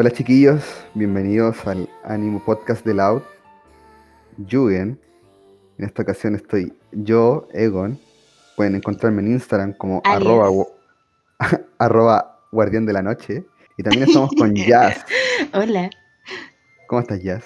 [0.00, 0.62] Hola chiquillos,
[0.94, 3.20] bienvenidos al Animo Podcast de Loud.
[4.48, 4.96] Jugen.
[5.76, 7.98] En esta ocasión estoy yo, Egon.
[8.54, 10.00] Pueden encontrarme en Instagram como
[11.78, 13.42] arroba guardián de la noche.
[13.76, 15.04] Y también estamos con Jazz.
[15.52, 15.90] Hola.
[16.86, 17.42] ¿Cómo estás, Jazz?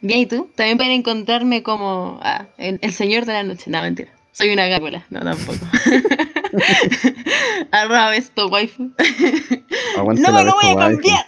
[0.00, 0.50] Bien, ¿y tú?
[0.56, 3.70] También pueden encontrarme como ah, el, el señor de la noche.
[3.70, 4.10] No, mentira.
[4.32, 5.06] Soy una gárgola.
[5.10, 5.60] No, tampoco.
[7.70, 8.90] Arroba esto, waifu.
[9.96, 11.26] Aguante No me lo voy a cambiar.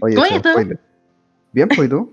[0.00, 0.56] Oye, ¿Cómo estás?
[1.52, 2.12] Bien, pues, ¿y tú?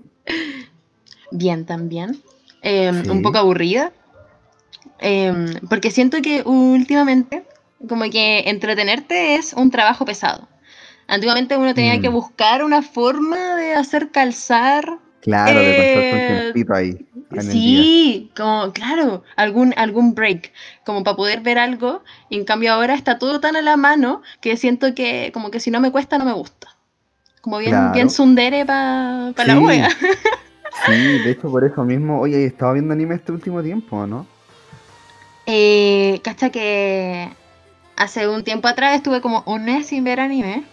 [1.30, 2.22] Bien, también.
[2.62, 3.10] Eh, Sí.
[3.10, 3.92] Un poco aburrida.
[5.00, 5.32] Eh,
[5.68, 7.44] porque siento que últimamente,
[7.88, 10.48] como que entretenerte es un trabajo pesado.
[11.06, 12.02] Antiguamente uno tenía Mm.
[12.02, 16.96] que buscar una forma de hacer calzar Claro, de Eh, tiempito ahí.
[17.30, 17.82] en el día.
[17.82, 20.52] Sí, como, claro, algún, algún break,
[20.84, 24.22] como para poder ver algo, y en cambio ahora está todo tan a la mano
[24.40, 26.68] que siento que como que si no me cuesta no me gusta.
[27.40, 27.92] Como bien, Claro.
[27.92, 29.64] bien sundere para la Sí.
[29.64, 29.88] wea.
[30.86, 32.20] Sí, de hecho, por eso mismo.
[32.20, 34.26] Oye, he estado viendo anime este último tiempo, ¿no?
[35.46, 37.28] Eh, cacha que
[37.96, 40.64] hace un tiempo atrás estuve como un mes sin ver anime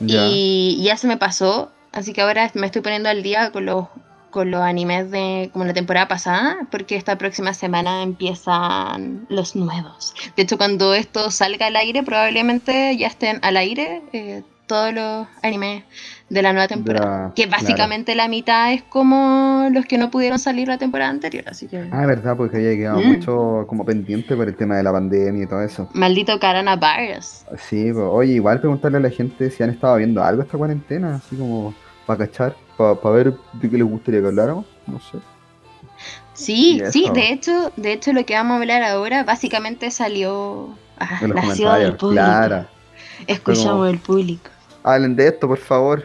[0.00, 3.86] y ya se me pasó, así que ahora me estoy poniendo al día con los
[4.30, 10.14] con los animes de como la temporada pasada, porque esta próxima semana empiezan los nuevos.
[10.36, 15.26] De hecho, cuando esto salga al aire, probablemente ya estén al aire eh, todos los
[15.42, 15.82] animes
[16.28, 17.28] de la nueva temporada.
[17.28, 17.60] la- que claro.
[17.62, 21.88] básicamente la mitad es como los que no pudieron salir la temporada anterior, así que...
[21.90, 23.06] Ah, verdad, porque había quedado Mm.
[23.08, 25.88] mucho como pendiente por el tema de la pandemia y todo eso.
[25.94, 27.44] Maldito coronavirus.
[27.68, 31.16] Sí, pues, oye, igual preguntarle a la gente si han estado viendo algo esta cuarentena,
[31.16, 31.74] así como
[32.06, 35.18] para cachar, para ver de qué les gustaría que habláramos, no sé.
[36.34, 40.68] Sí, sí, de hecho, de hecho lo que vamos a hablar ahora básicamente salió
[40.98, 42.22] ah, nació del público.
[42.22, 42.66] claro.
[43.26, 44.50] Escuchamos como- el público.
[44.82, 46.04] Hablen de esto, por favor.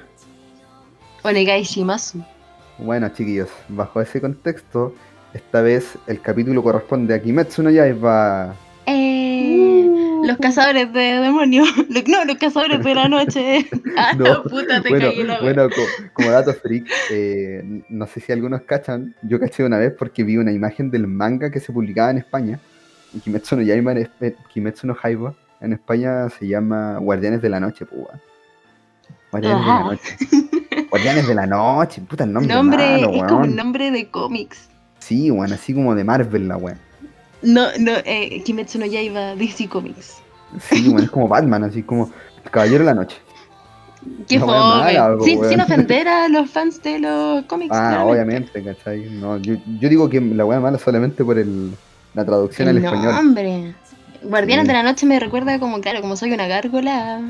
[1.23, 2.23] Onegai shimasu.
[2.78, 4.94] Bueno, chiquillos, bajo ese contexto,
[5.34, 8.56] esta vez el capítulo corresponde a Kimetsu no Yaiba.
[8.85, 9.88] Eh,
[10.25, 11.67] Los cazadores de demonios.
[12.07, 13.69] No, los cazadores de la noche.
[13.97, 18.31] Ah, No, puta, te bueno, caí bueno co- como dato freak, eh, no sé si
[18.31, 22.09] algunos cachan, yo caché una vez porque vi una imagen del manga que se publicaba
[22.09, 22.59] en España,
[23.13, 24.97] y Kimetsu no Yaiba, eh, Kimetsu no
[25.61, 28.01] en España se llama Guardianes de la Noche, pues,
[29.33, 29.83] Guardianes de la.
[29.83, 30.17] Noche.
[30.89, 33.55] Guardianes de la Noche, puta el nombre, Nombre, malo, es como un weón.
[33.55, 34.69] nombre de cómics.
[34.99, 36.77] Sí, weón, así como de Marvel la weón.
[37.41, 40.19] No, no, eh, Kimetsu no Yaiba DC Comics.
[40.69, 42.09] Sí, weón, es como Batman, así como
[42.45, 43.17] el Caballero de la Noche.
[44.27, 44.51] Qué fome.
[44.51, 47.72] mala, sin, sin ofender a los fans de los cómics.
[47.75, 48.11] Ah, claramente.
[48.11, 49.09] obviamente, ¿cachai?
[49.11, 51.72] No, yo, yo digo que la weá mala solamente por el,
[52.13, 53.13] la traducción al El español.
[53.16, 53.75] nombre.
[54.23, 54.67] Guardianes Sí.
[54.67, 57.22] de la Noche me recuerda como, claro, como soy una gárgola.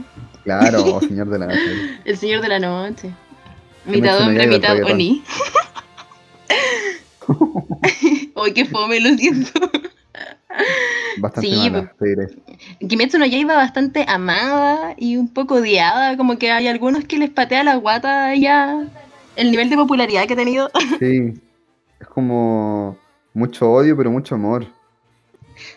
[0.43, 1.99] Claro, Señor de la Noche.
[2.05, 3.11] El Señor de la Noche.
[3.85, 4.83] Mitad hombre, mitad.
[4.83, 5.23] Oni.
[8.35, 9.59] Uy, qué fome, lo siento.
[11.17, 12.27] Bastante Sí, mala, te diré.
[12.87, 17.29] Kimetsu no Yaiba bastante amada y un poco odiada, como que hay algunos que les
[17.29, 18.87] patea la guata ya
[19.35, 20.69] el nivel de popularidad que ha tenido.
[20.99, 21.33] Sí,
[21.99, 22.97] es como
[23.33, 24.67] mucho odio, pero mucho amor.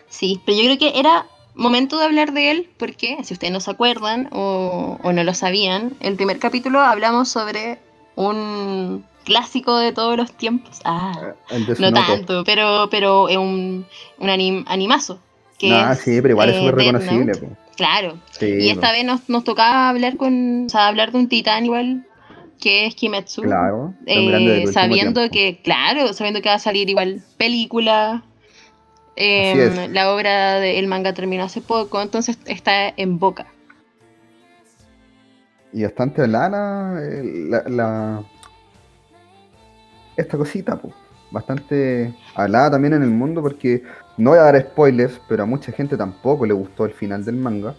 [0.07, 1.25] Sí, pero yo creo que era
[1.57, 5.33] momento de hablar de él porque, si ustedes no se acuerdan o, o no lo
[5.33, 7.79] sabían, el primer capítulo hablamos sobre
[8.15, 10.79] un clásico de todos los tiempos.
[10.85, 13.85] Ah, de no tanto, pero, pero es un,
[14.19, 15.19] un anim- animazo.
[15.59, 17.49] Que Ah, es, sí, pero igual es eh, súper Death reconocible.
[17.75, 18.17] Claro.
[18.31, 21.65] Sí, Y esta vez nos, nos tocaba hablar con, o sea, hablar de un titán
[21.65, 22.05] igual
[22.59, 23.41] que es Kimetsu.
[23.43, 28.23] Claro, Eh, sabiendo que, claro, sabiendo que va a salir igual película.
[29.17, 29.89] Eh, es.
[29.91, 33.47] la obra del manga terminó hace poco, entonces está en boca.
[35.73, 36.99] Y bastante lana
[37.49, 38.23] la, la-
[40.15, 40.91] esta cosita, po.
[41.29, 43.83] bastante hablada también en el mundo porque
[44.17, 47.35] no voy a dar spoilers, pero a mucha gente tampoco le gustó el final del
[47.35, 47.75] manga.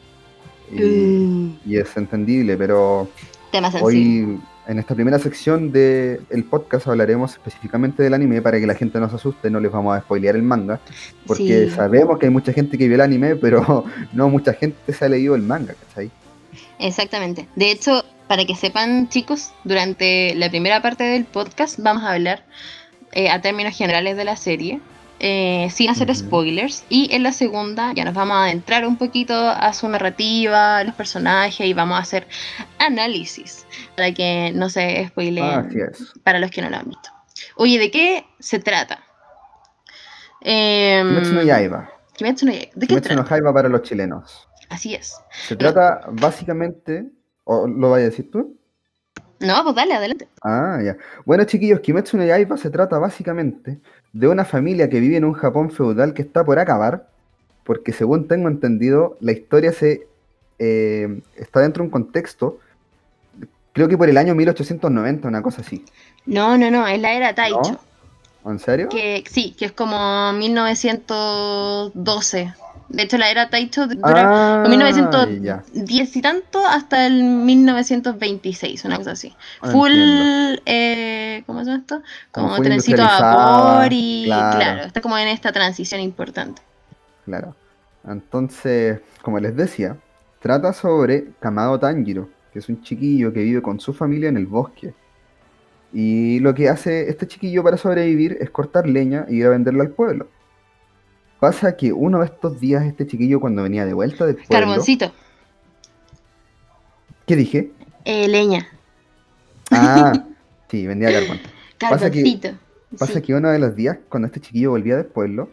[0.71, 3.09] Y, Mm, y es entendible, pero
[3.51, 4.39] tema hoy
[4.69, 9.09] en esta primera sección del podcast hablaremos específicamente del anime para que la gente no
[9.09, 10.79] se asuste, no les vamos a spoilear el manga,
[11.27, 11.75] porque Sí.
[11.75, 15.09] sabemos que hay mucha gente que vio el anime, pero no mucha gente se ha
[15.09, 16.11] leído el manga, ¿cachai?
[16.79, 17.49] Exactamente.
[17.57, 22.45] De hecho, para que sepan, chicos, durante la primera parte del podcast vamos a hablar
[23.13, 24.81] eh, a términos generales de la serie,
[25.21, 26.85] eh, sin hacer spoilers.
[26.89, 30.85] Y en la segunda ya nos vamos a adentrar un poquito a su narrativa, a
[30.85, 32.27] los personajes y vamos a hacer
[32.79, 33.67] análisis
[33.97, 36.13] para que no se spoileen Así es.
[36.23, 37.11] para los que no lo han visto.
[37.57, 39.03] Oye, ¿de qué se trata?
[40.41, 41.91] Kimetsu no Yaiba.
[42.17, 42.71] Kimetsu no Yaiba.
[42.75, 43.29] ¿De qué Kimetsu no?
[43.29, 44.49] Yaiba para los chilenos.
[44.69, 45.17] Así es.
[45.47, 47.07] Se trata básicamente,
[47.51, 48.58] ¿O lo vayas a decir tú?
[49.41, 50.29] No, pues dale, adelante.
[50.43, 50.97] Ah, ya.
[51.25, 53.79] Bueno, chiquillos, Kimetsu no Yaiba se trata básicamente
[54.13, 57.09] de una familia que vive en un Japón feudal que está por acabar,
[57.65, 60.09] porque según tengo entendido, la historia se
[60.59, 62.59] eh, está dentro de un contexto,
[63.73, 65.85] creo que por el año 1890, una cosa así.
[66.27, 67.79] No, no, no, es la era Taicho.
[68.45, 68.51] ¿No?
[68.51, 68.89] ¿En serio?
[68.89, 72.55] Que, sí, que es como 1912.
[72.89, 75.63] De hecho, la era Taicho dura Ah, 1910 ya.
[75.75, 79.35] y tanto hasta el 1926, una cosa así.
[79.61, 79.93] Ah, Full,
[80.65, 82.03] eh, ¿cómo se llama esto?
[82.33, 84.57] Como Como trencito a vapor y claro.
[84.59, 86.63] claro, está como en esta transición importante.
[87.27, 87.55] Claro.
[88.09, 89.97] Entonces, como les decía,
[90.41, 94.47] trata sobre Kamado Tanjiro, que es un chiquillo que vive con su familia en el
[94.47, 94.95] bosque.
[95.93, 99.85] Y lo que hace este chiquillo para sobrevivir es cortar leña y ir a venderla
[99.85, 100.29] al pueblo.
[101.41, 104.49] Pasa que uno de estos días este chiquillo cuando venía de vuelta del pueblo...
[104.67, 105.13] Carboncito,
[107.27, 107.71] ¿Qué dije?
[108.05, 108.67] eh, leña,
[109.71, 110.13] Ah,
[110.71, 111.39] sí, vendía carbón.
[111.79, 112.49] Pasa que- carboncito.
[112.99, 113.23] Pasa sí.
[113.23, 115.51] que uno de los días, cuando este chiquillo volvía del pueblo,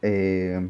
[0.00, 0.68] eh,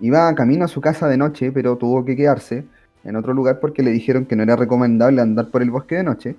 [0.00, 2.64] iba camino a su casa de noche, pero tuvo que quedarse
[3.04, 6.02] en otro lugar porque le dijeron que no era recomendable andar por el bosque de
[6.02, 6.36] noche.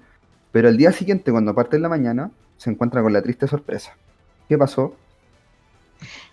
[0.52, 3.96] Pero al día siguiente, cuando parte en la mañana, se encuentra con la triste sorpresa.
[4.50, 4.96] ¿Qué pasó?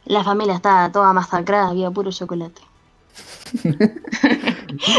[0.04, 2.62] La familia estaba toda masacrada, había puro chocolate.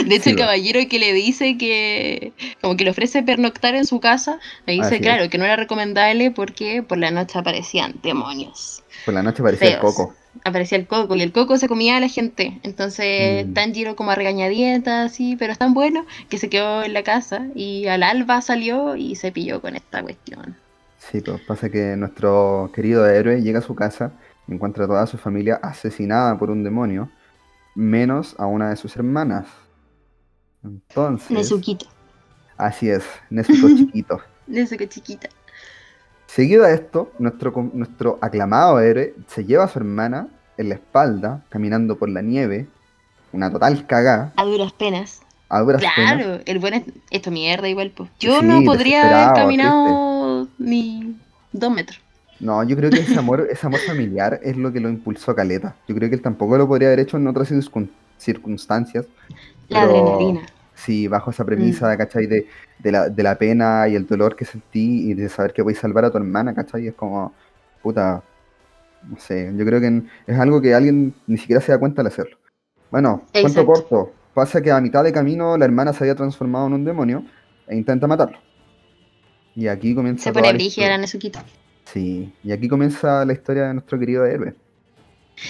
[0.06, 3.86] De hecho, Sí, el caballero que le dice que, como que le ofrece pernoctar en
[3.86, 5.02] su casa, le dice, es.
[5.02, 8.84] claro, que no era recomendable porque por la noche aparecían demonios.
[9.06, 10.14] Por la noche parecía el coco.
[10.46, 12.60] Aparecía el coco y el coco se comía a la gente.
[12.64, 13.54] Entonces, Mm.
[13.54, 17.48] Tanjiro como a regañadientas, así, pero es tan bueno que se quedó en la casa
[17.56, 20.58] y al alba salió y se pilló con esta cuestión.
[20.98, 24.14] Sí, pues pasa que nuestro querido héroe llega a su casa
[24.48, 27.10] encuentra a toda su familia asesinada por un demonio,
[27.76, 29.46] menos a una de sus hermanas.
[30.64, 31.88] Entonces, Nezuquito,
[32.58, 34.22] así es, Nezuko chiquito.
[34.48, 35.30] Nezuko chiquita.
[36.26, 41.44] Seguido a esto, nuestro, nuestro aclamado héroe se lleva a su hermana en la espalda,
[41.50, 42.68] caminando por la nieve,
[43.34, 45.22] una total cagá, A duras penas.
[45.50, 45.96] a duras penas.
[45.96, 48.10] Claro, el buen es esto mierda igual, pues.
[48.20, 51.16] Yo Sí, no podría haber caminado ni
[51.52, 52.00] dos metros.
[52.44, 55.36] No, yo creo que ese amor, ese amor familiar es lo que lo impulsó a
[55.36, 55.76] Caleta.
[55.88, 59.06] Yo creo que él tampoco lo podría haber hecho en otras circun- circunstancias.
[59.70, 60.46] La pero adrenalina.
[60.76, 62.26] Sí, bajo esa premisa, ¿cachai?
[62.28, 62.48] De,
[62.80, 65.74] de la, de la pena y el dolor que sentí y de saber que voy
[65.74, 66.88] a salvar a tu hermana, ¿cachai?
[66.88, 67.32] Es como,
[67.82, 68.24] puta,
[69.08, 72.08] no sé, yo creo que es algo que alguien ni siquiera se da cuenta al
[72.08, 72.38] hacerlo.
[72.90, 76.74] Bueno, cuento corto, pasa que a mitad de camino la hermana se había transformado en
[76.74, 77.24] un demonio
[77.68, 78.40] e intenta matarlo.
[79.56, 80.98] Y aquí comienza Se pone brígida la historia.
[81.86, 84.56] Sí, y aquí comienza la historia de nuestro querido héroe.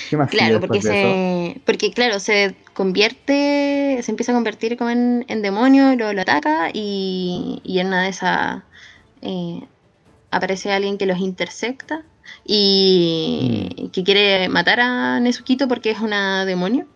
[0.09, 1.61] ¿Qué más Claro, porque se.
[1.65, 3.99] Porque claro, se convierte.
[4.01, 8.03] Se empieza a convertir como en, en demonio, lo, lo ataca y, y en una
[8.03, 8.63] de esas
[9.21, 9.61] eh,
[10.31, 12.03] aparece alguien que los intersecta
[12.45, 13.89] y Mm.
[13.89, 16.87] que quiere matar a Nezuquito porque es una demonio.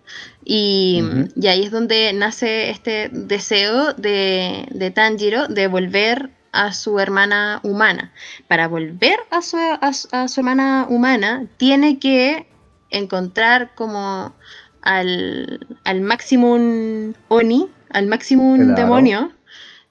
[0.46, 1.04] Y,
[1.36, 7.60] y ahí es donde nace este deseo de, de Tanjiro de volver a su hermana
[7.64, 8.12] humana.
[8.48, 12.48] Para volver a su, a su- a su hermana humana, tiene que
[12.90, 14.34] encontrar como
[14.82, 18.76] al, al maximum Oni, al maximum Claro.
[18.76, 19.32] demonio.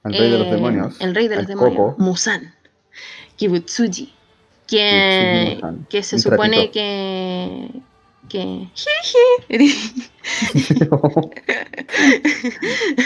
[0.05, 1.01] El rey de los eh, demonios.
[1.01, 1.77] El rey de los demonios.
[1.77, 1.95] Coco.
[2.03, 2.55] Musan.
[3.37, 4.15] Kibutsuji.
[4.67, 7.71] Que, Kibutsuji Musan, que se un supone que.
[8.29, 8.69] que.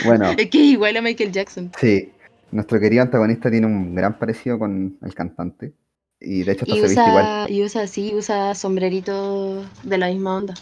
[0.04, 1.73] Bueno, es que es igual a Michael Jackson.
[1.78, 2.11] sí,
[2.52, 5.73] nuestro querido antagonista tiene un gran parecido con el cantante.
[6.21, 7.50] Y de hecho hasta Y se viste igual.
[7.50, 10.54] y usa así, usa sombrerito de la misma onda.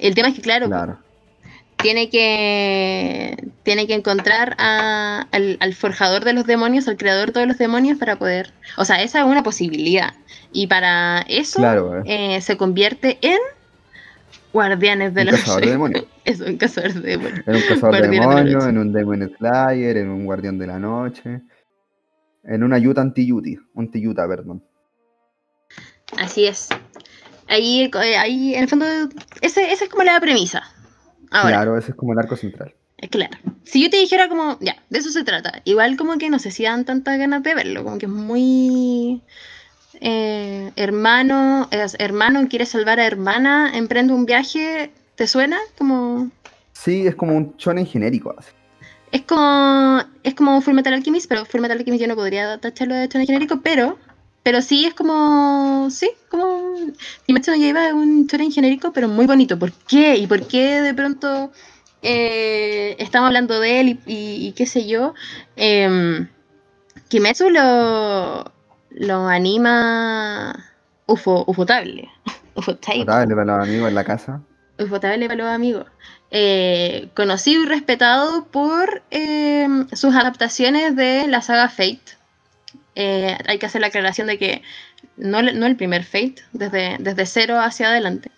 [0.00, 0.98] El tema es que, claro, Claro.
[1.76, 7.32] tiene que tiene que encontrar a- al, al forjador de los demonios, al creador de
[7.32, 8.52] todos los demonios para poder.
[8.76, 10.14] O sea, esa es una posibilidad.
[10.52, 12.36] Y para eso Claro, eh.
[12.36, 13.38] eh, se convierte en
[14.56, 15.70] guardianes de Un la cazador de noche.
[15.72, 16.06] demonios.
[16.24, 17.42] Es un cazador de demonios.
[17.46, 20.78] En un cazador de de demonios, en un Demon Slayer, en un guardián de la
[20.78, 21.42] noche.
[22.44, 23.58] En una Yuta anti-Yuti.
[23.74, 24.64] Un Tiyuta, perdón.
[26.18, 26.68] Así es.
[27.48, 28.86] Ahí, eh, ahí en el fondo,
[29.40, 30.62] ese, esa es como la premisa.
[31.30, 32.74] Ahora, Claro, ese es como el arco central.
[32.98, 33.36] Eh, Claro.
[33.64, 35.60] Si yo te dijera como, ya, de eso se trata.
[35.64, 39.22] Igual como que no sé si dan tantas ganas de verlo, como que es muy
[40.00, 45.58] eh, hermano, es, hermano quiere salvar a hermana, emprende un viaje, ¿te suena?
[45.78, 46.30] Como
[46.72, 48.34] Sí, es como un shonen genérico.
[48.38, 48.50] así.
[49.12, 52.94] es como es como Full Metal Alchemist, pero Full Metal Alchemist yo no podría tacharlo
[52.94, 53.98] de shonen genérico, pero
[54.42, 56.74] pero sí es como sí, como
[57.26, 59.58] Kimetsu no es un shonen genérico, pero muy bonito.
[59.58, 60.16] ¿Por qué?
[60.16, 61.50] ¿Y por qué de pronto
[62.02, 65.14] eh, estamos hablando de él y, qué sé yo,
[65.56, 66.26] eh,
[67.08, 68.52] Kimetsu lo,
[68.96, 70.72] lo anima
[71.06, 72.10] Ufo, Ufotable.
[72.54, 74.40] Ufotable para los amigos en la casa.
[74.78, 75.86] Ufotable para los amigos.
[76.30, 82.16] Eh, conocido y respetado por eh, sus adaptaciones de la saga Fate.
[82.94, 84.62] Eh, hay que hacer la aclaración de que
[85.16, 88.30] no, el primer Fate, desde, cero hacia adelante.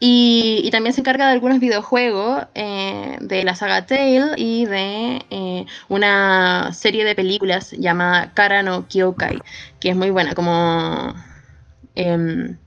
[0.00, 7.04] Y, también se encarga de algunos videojuegos de la saga Tale y de una serie
[7.04, 9.40] de películas llamada Karano Kyokai,
[9.80, 11.14] que es muy buena, como
[11.94, 12.58] em,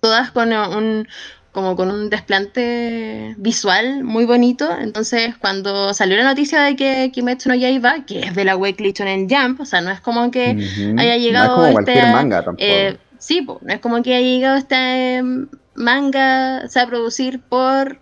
[0.00, 1.08] todas con un,
[1.52, 4.68] como con un desplante visual muy bonito.
[4.78, 8.94] Entonces, cuando salió la noticia de que Kimetsu no Yaiba, que es de la Weekly
[8.98, 10.56] en Jump, o sea, no es como que
[10.98, 12.64] haya llegado no es como este, manga tampoco.
[12.64, 15.22] Eh, sí, no es como que haya llegado este
[15.74, 17.98] manga o sea, a producir por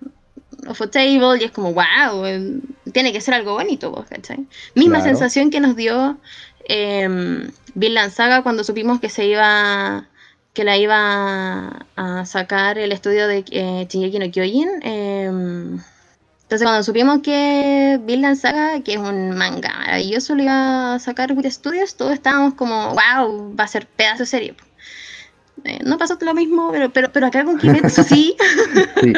[0.91, 2.61] Table y es como, wow, em,
[2.93, 4.47] tiene que ser algo bonito, ¿cachai?
[4.75, 6.19] Misma sensación que nos dio
[6.69, 10.09] eh, Vinland Saga cuando supimos que se iba
[10.57, 14.69] que la iba a sacar el estudio de eh, no Kyojin.
[14.81, 15.79] Em,
[16.43, 21.33] entonces cuando supimos que Vinland Saga, que es un manga maravilloso, lo iba a sacar
[21.33, 24.55] Wit Studios, todos estábamos como, wow, va a ser pedazo de serie.
[25.65, 28.35] Eh, no pasó lo mismo, pero, pero, pero acá con Kimetsu sí.
[29.03, 29.13] sí.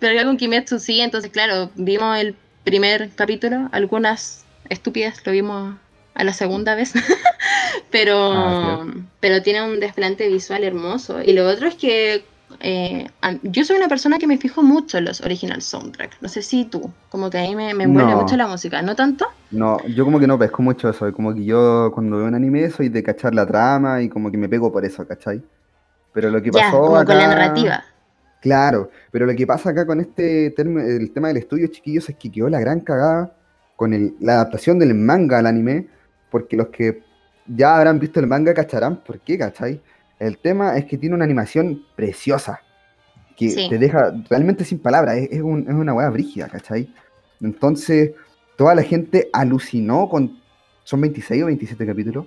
[0.00, 2.34] pero acá con Kimetsu sí, entonces claro, vimos el
[2.64, 5.76] primer capítulo, algunas estúpidas lo vimos
[6.14, 6.92] a la segunda vez.
[7.90, 8.86] pero, ah,
[9.20, 11.22] pero tiene un desplante visual hermoso.
[11.22, 12.24] Y lo otro es que
[12.60, 13.08] eh,
[13.42, 16.18] yo soy una persona que me fijo mucho en los original soundtrack.
[16.20, 19.26] No sé si tú, como que ahí me, me envuelve mucho la música, ¿no tanto?
[19.50, 21.12] No, yo como que no pesco mucho eso.
[21.12, 24.38] Como que yo cuando veo un anime soy de cachar la trama y como que
[24.38, 25.42] me pego por eso, ¿cachai?
[26.12, 26.78] Pero lo que pasó.
[26.80, 27.84] como con la narrativa.
[28.40, 32.30] Claro, pero lo que pasa acá con este el tema del estudio, chiquillos, es que
[32.30, 33.32] quedó la gran cagada
[33.76, 35.86] con la adaptación del manga al anime,
[36.32, 37.02] porque los que
[37.46, 39.80] ya habrán visto el manga, cacharán por qué, ¿cachai?
[40.18, 42.60] El tema es que tiene una animación preciosa,
[43.36, 46.92] que te deja realmente sin palabras, es, una hueá brígida, ¿cachai?
[47.40, 48.12] Entonces,
[48.56, 50.40] toda la gente alucinó con...
[50.84, 52.26] ¿Son 26 o 27 capítulos?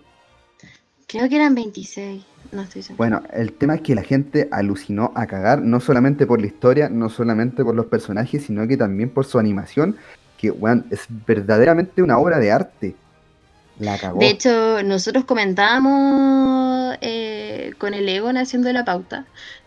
[1.07, 2.97] Creo que eran 26, no estoy seguro.
[2.97, 6.89] Bueno, el tema es que la gente alucinó a cagar, no solamente por la historia,
[6.89, 9.97] no solamente por los personajes, sino que también por su animación,
[10.37, 12.95] que, weón, es verdaderamente una obra de arte.
[13.77, 19.25] De hecho, nosotros comentábamos eh, con el Egon haciendo la pauta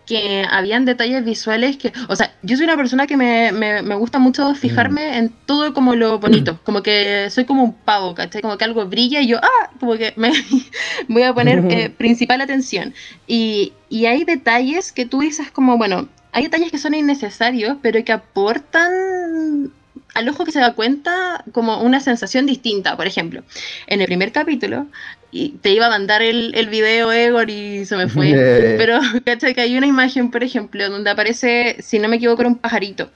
[0.08, 4.18] que habían detalles visuales que, o sea, yo soy una persona que me, me, gusta
[4.18, 5.14] mucho fijarme mm.
[5.14, 8.40] en todo como lo bonito, como que soy como un pavo, ¿cachai?
[8.40, 10.32] Como que algo brilla y yo, ah, como que me
[11.08, 12.94] voy a poner eh, principal atención.
[13.26, 18.02] Y, y hay detalles que tú dices como, bueno, hay detalles que son innecesarios, pero
[18.02, 19.72] que aportan
[20.14, 22.96] al ojo que se da cuenta como una sensación distinta.
[22.96, 23.42] Por ejemplo,
[23.86, 24.86] en el primer capítulo,
[25.30, 28.32] y te iba a mandar el, el video Egor y se me fue,
[28.78, 29.54] pero ¿cachai?
[29.54, 33.10] que hay una imagen, por ejemplo, donde aparece, si no me equivoco, un pajarito.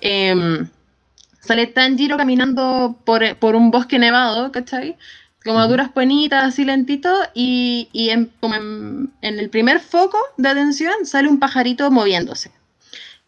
[0.00, 0.64] Eh,
[1.40, 4.96] sale Tanjiro caminando por, por, un bosque nevado, ¿cachai?
[5.44, 10.18] Como a duras penitas, así lentito, y, y en, como en, en el primer foco
[10.36, 12.50] de atención sale un pajarito moviéndose.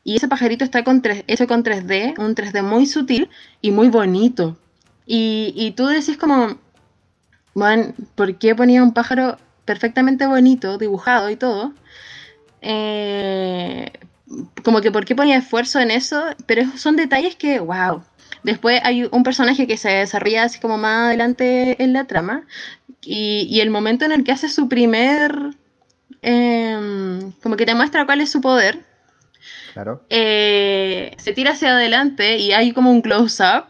[0.05, 3.31] Y ese pajarito está con hecho con 3D, un 3D muy sutil
[3.61, 4.57] y muy bonito.
[5.07, 6.59] Y, y tú decís como,
[7.55, 11.73] bueno, ¿por qué ponía un pájaro perfectamente bonito, dibujado y todo?
[12.63, 13.93] Eh,
[14.65, 18.03] como que por qué ponía esfuerzo en eso, pero son detalles que, wow.
[18.43, 22.45] Después hay un personaje que se desarrolla así como más adelante en la trama
[23.03, 25.55] y, y el momento en el que hace su primer,
[26.23, 28.85] em, como que te muestra cuál es su poder,
[30.11, 33.65] eh, se tira hacia adelante y hay como un close-up.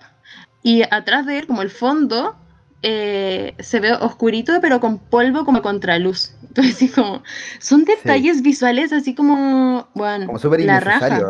[0.63, 2.37] Y atrás de él, como el fondo,
[2.83, 6.35] eh, se ve oscurito, pero con polvo como contraluz.
[6.43, 7.23] Entonces, como,
[7.59, 11.21] son detalles visuales así como, bueno, como la raja.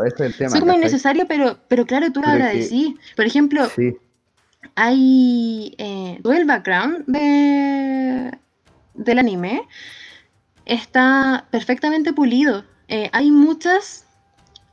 [0.49, 2.97] Son como innecesario, pero, pero claro, tú lo agradecí.
[3.17, 3.69] Por ejemplo,
[4.75, 8.37] hay eh, todo el background de,
[8.95, 9.63] del anime
[10.67, 12.65] está perfectamente pulido.
[13.13, 14.07] hay muchas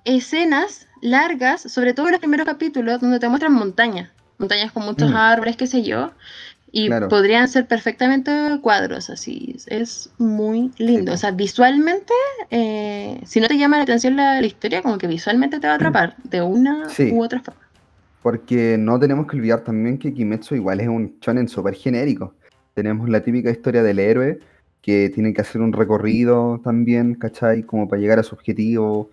[0.05, 5.11] escenas largas, sobre todo en los primeros capítulos, donde te muestran montañas, montañas con muchos
[5.11, 5.15] mm.
[5.15, 6.11] árboles, qué sé yo,
[6.71, 11.13] y podrían ser perfectamente cuadros, así, es muy lindo.
[11.13, 12.13] O sea, visualmente,
[12.51, 15.75] eh, si no te llama la atención la, historia, como que visualmente te va a
[15.77, 17.61] atrapar de una u otra forma.
[18.21, 22.33] Porque no tenemos que olvidar también que Kimetsu igual es un shonen súper genérico.
[22.73, 24.39] Tenemos la típica historia del héroe
[24.81, 27.63] que tiene que hacer un recorrido también, ¿cachai?
[27.63, 29.09] Como para llegar a su objetivo,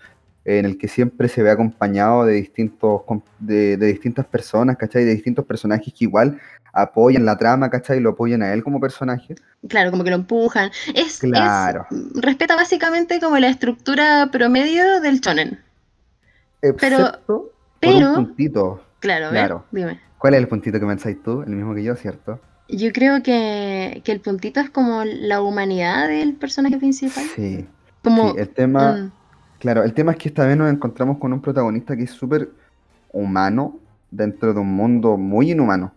[0.48, 3.02] en el que siempre se ve acompañado de, distintos,
[3.40, 5.04] de, de distintas personas, ¿cachai?
[5.04, 6.38] De distintos personajes que igual
[6.72, 7.98] apoyan la trama, ¿cachai?
[8.00, 9.34] Lo apoyan a él como personaje.
[9.68, 10.70] Claro, como que lo empujan.
[10.94, 11.86] Es, Claro.
[11.90, 15.58] es- respeta básicamente como la estructura promedio del shonen.
[16.62, 18.82] Excepto pero- un puntito.
[19.00, 19.64] Claro, ver, Claro.
[19.70, 20.00] dime.
[20.18, 21.42] ¿Cuál es el puntito que pensáis tú?
[21.42, 22.40] El mismo que yo, ¿cierto?
[22.68, 27.24] Yo creo que, que el puntito es como la humanidad del personaje principal.
[27.36, 27.66] Sí.
[28.02, 29.12] Como, Sí, el tema, mm,
[29.66, 32.50] claro, el tema es que esta vez nos encontramos con un protagonista que es súper
[33.12, 33.80] humano
[34.12, 35.92] dentro de un mundo muy inhumano,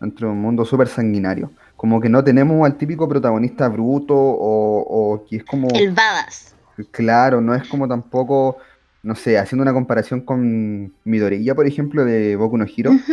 [0.00, 1.52] dentro de un mundo súper sanguinario.
[1.76, 6.56] Como que no tenemos al típico protagonista bruto o, o que es como, el badass.
[6.90, 8.56] claro, no es como tampoco,
[9.04, 13.12] no sé, haciendo una comparación con Midoriya, por ejemplo, de Boku no Hero, Ujú,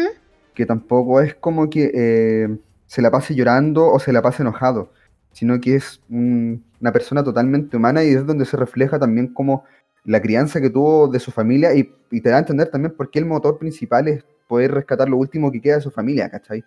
[0.56, 2.58] que tampoco es como que eh,
[2.88, 4.92] se la pase llorando o se la pase enojado,
[5.40, 9.64] sino que es un- una persona totalmente humana y es donde se refleja también como
[10.04, 13.10] la crianza que tuvo de su familia y, y te da a entender también por
[13.10, 16.64] qué el motor principal es poder rescatar lo último que queda de su familia, ¿cachai?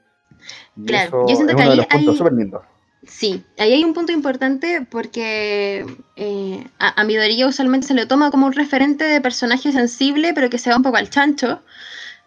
[0.76, 2.62] Y Claro, yo siento es que uno de ahí los puntos hay- súper lindos.
[3.05, 5.85] Sí, ahí hay un punto importante porque
[6.17, 10.49] eh, a, a Midoriya usualmente se le toma como un referente de personaje sensible, pero
[10.49, 11.61] que se va un poco al chancho.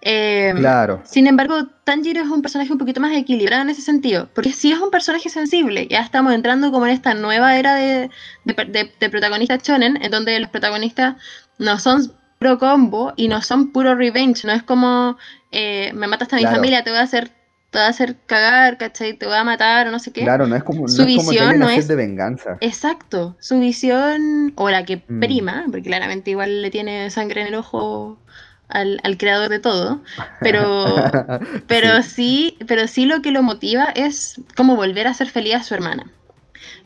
[0.08, 4.30] Eh, Claro, Sin embargo, Tanjiro es un personaje un poquito más equilibrado en ese sentido,
[4.36, 8.10] porque si es un personaje sensible, ya estamos entrando como en esta nueva era de,
[8.44, 11.16] de, de- de protagonistas shonen, en donde los protagonistas
[11.58, 15.18] no son pro combo y no son puro revenge, no es como
[15.52, 16.58] eh, me mataste a mi Claro.
[16.58, 17.30] familia, te voy a hacer
[17.72, 19.18] te voy a hacer cagar, ¿cachai?
[19.18, 20.22] Te voy a matar o no sé qué.
[20.22, 22.58] claro, no es como, no Su es como que visión no es- de venganza.
[22.62, 25.20] Exacto, su visión, o la que Mm.
[25.20, 28.18] prima, porque claramente igual le tiene sangre en el ojo
[28.67, 30.01] al, al creador de todo,
[30.41, 30.86] pero,
[31.67, 32.58] pero Sí, sí.
[32.67, 36.10] pero sí lo que lo motiva es como volver a ser feliz a su hermana.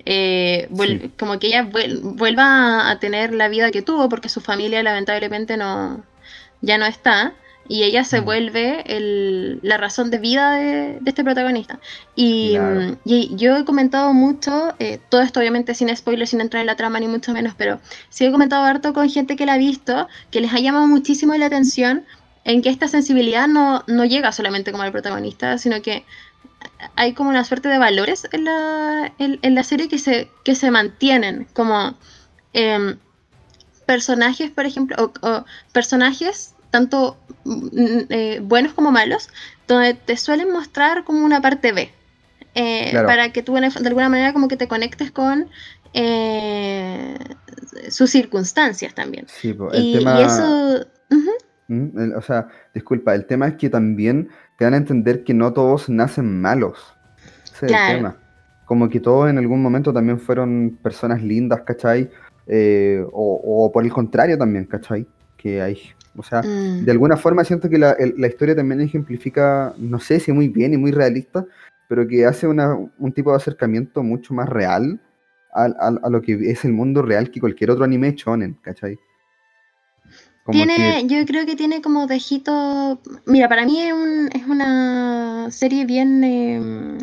[0.05, 1.11] Eh, Sí.
[1.19, 5.57] Como que ella vuel- vuelva a tener la vida que tuvo, porque su familia lamentablemente
[5.57, 6.03] no,
[6.61, 7.33] ya no está,
[7.69, 8.25] y ella se Mm.
[8.25, 11.79] vuelve el- la razón de vida de, de este protagonista.
[12.15, 12.81] Y, Claro.
[12.81, 16.67] mm, y yo he comentado mucho, eh, todo esto obviamente sin spoilers, sin entrar en
[16.67, 17.79] la trama ni mucho menos, pero
[18.09, 21.33] sí he comentado harto con gente que la ha visto, que les ha llamado muchísimo
[21.35, 22.05] la atención
[22.43, 26.03] en que esta sensibilidad no, no llega solamente como al protagonista, sino que
[26.95, 30.55] hay como una suerte de valores en la, en, en la serie que se, que
[30.55, 31.95] se mantienen, como
[32.53, 32.97] em,
[33.85, 39.29] personajes, por ejemplo, o, o personajes tanto mm, eh, buenos como malos,
[39.67, 41.89] donde te suelen mostrar como una parte B,
[42.55, 43.07] eh, Claro.
[43.07, 45.49] para que tú de alguna manera como que te conectes con
[45.93, 47.17] eh,
[47.89, 49.25] sus circunstancias también.
[49.27, 50.19] sí, el Y, tema...
[50.19, 50.85] y eso...
[51.67, 55.33] Mm, el- O sea, disculpa, el tema es que también te dan a entender que
[55.33, 56.77] no todos nacen malos.
[57.53, 57.91] Ese es Claro.
[57.91, 58.17] el tema.
[58.65, 62.09] Como que todos en algún momento también fueron personas lindas, ¿cachai?
[62.47, 65.05] Eh, o, o por el contrario también, ¿cachai?
[65.41, 65.79] Que hay,
[66.17, 69.97] o sea, mm, de alguna forma siento que la, el- la historia también ejemplifica, no
[69.99, 71.45] sé si muy bien y muy realista,
[71.87, 74.99] pero que hace una- un tipo de acercamiento mucho más real
[75.53, 78.99] al- al- a, lo que es el mundo real que cualquier otro anime shonen, ¿cachai?
[80.43, 82.99] Como Tiene, que- yo creo que tiene como dejito.
[83.25, 86.21] Mira, para mí es, un- es una serie bien.
[86.23, 86.97] eh,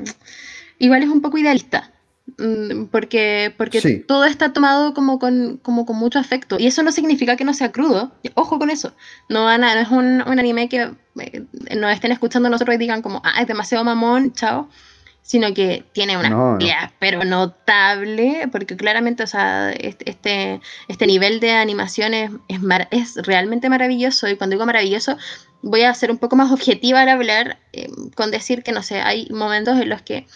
[0.79, 1.90] igual es un poco idealista.
[2.38, 3.99] Mm, Porque, porque Sí.
[4.07, 6.57] todo está tomado como con, como con mucho afecto.
[6.59, 8.12] Y eso no significa que no sea crudo.
[8.35, 8.94] Ojo con eso.
[9.29, 11.44] No, van a- no es un, un anime que eh,
[11.77, 14.68] nos estén escuchando nosotros y digan como, ah, es demasiado mamón, chao.
[15.22, 16.66] Sino que tiene una No, no.
[17.01, 22.87] pero notable, porque claramente, o sea, este, este, este nivel de animación es, es, mar-
[22.92, 24.29] es realmente maravilloso.
[24.29, 25.16] Y cuando digo maravilloso,
[25.62, 29.01] voy a ser un poco más objetiva al hablar, eh, con decir que, no sé,
[29.01, 30.27] hay momentos en los que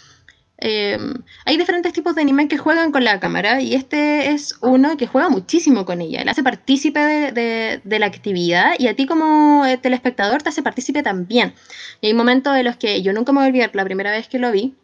[0.60, 0.98] eh,
[1.46, 5.06] hay diferentes tipos de anime que juegan con la cámara y este es uno que
[5.06, 6.22] juega muchísimo con ella.
[6.24, 10.50] Le hace partícipe de, de- de la actividad y a ti como eh, telespectador te
[10.50, 11.54] hace partícipe también.
[12.00, 14.28] Y hay momentos en los que yo nunca me voy a olvidar la primera vez
[14.28, 14.74] que lo vi.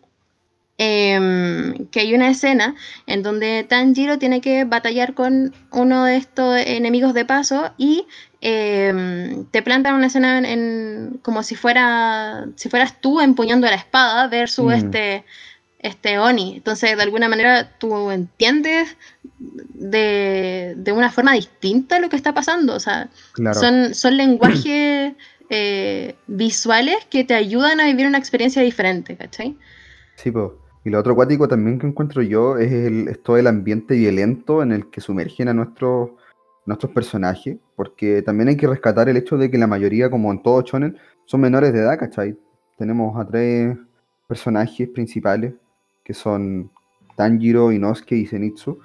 [0.78, 2.74] em, que hay una escena
[3.06, 8.04] en donde Tanjiro tiene que batallar con uno de estos enemigos de paso y
[8.42, 13.76] em, te plantan una escena en, en- como si fuera si fueras tú empuñando la
[13.76, 14.72] espada versus Mm.
[14.72, 15.24] este
[15.86, 16.56] este Oni.
[16.56, 18.96] Entonces, de alguna manera, tú entiendes
[19.38, 22.74] de, de una forma distinta lo que está pasando.
[22.74, 23.58] O sea, claro.
[23.58, 25.14] son, son lenguajes
[25.50, 29.56] eh, visuales que te ayudan a vivir una experiencia diferente, ¿cachai?
[30.16, 30.58] Sí, po.
[30.84, 34.62] Y lo otro acuático también que encuentro yo es, el, es todo el ambiente violento
[34.62, 36.10] en el que sumergen a nuestros,
[36.64, 40.42] nuestros personajes, porque también hay que rescatar el hecho de que la mayoría, como en
[40.42, 42.38] todo shonen, son menores de edad, ¿cachai?
[42.78, 43.76] Tenemos a tres
[44.28, 45.54] personajes principales,
[46.06, 46.70] que son
[47.16, 48.78] Tanjiro, Inosuke y Zenitsu,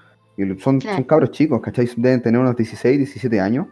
[0.58, 1.88] son, son cabros chicos, ¿cachai?
[1.98, 3.68] Deben tener unos 16, 17 años.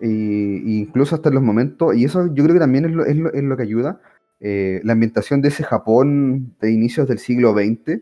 [0.00, 3.32] Y, incluso hasta los momentos, y eso yo creo que también es lo, es lo,
[3.32, 4.00] es lo que ayuda,
[4.40, 8.00] eh, la ambientación de ese Japón de inicios del siglo XX,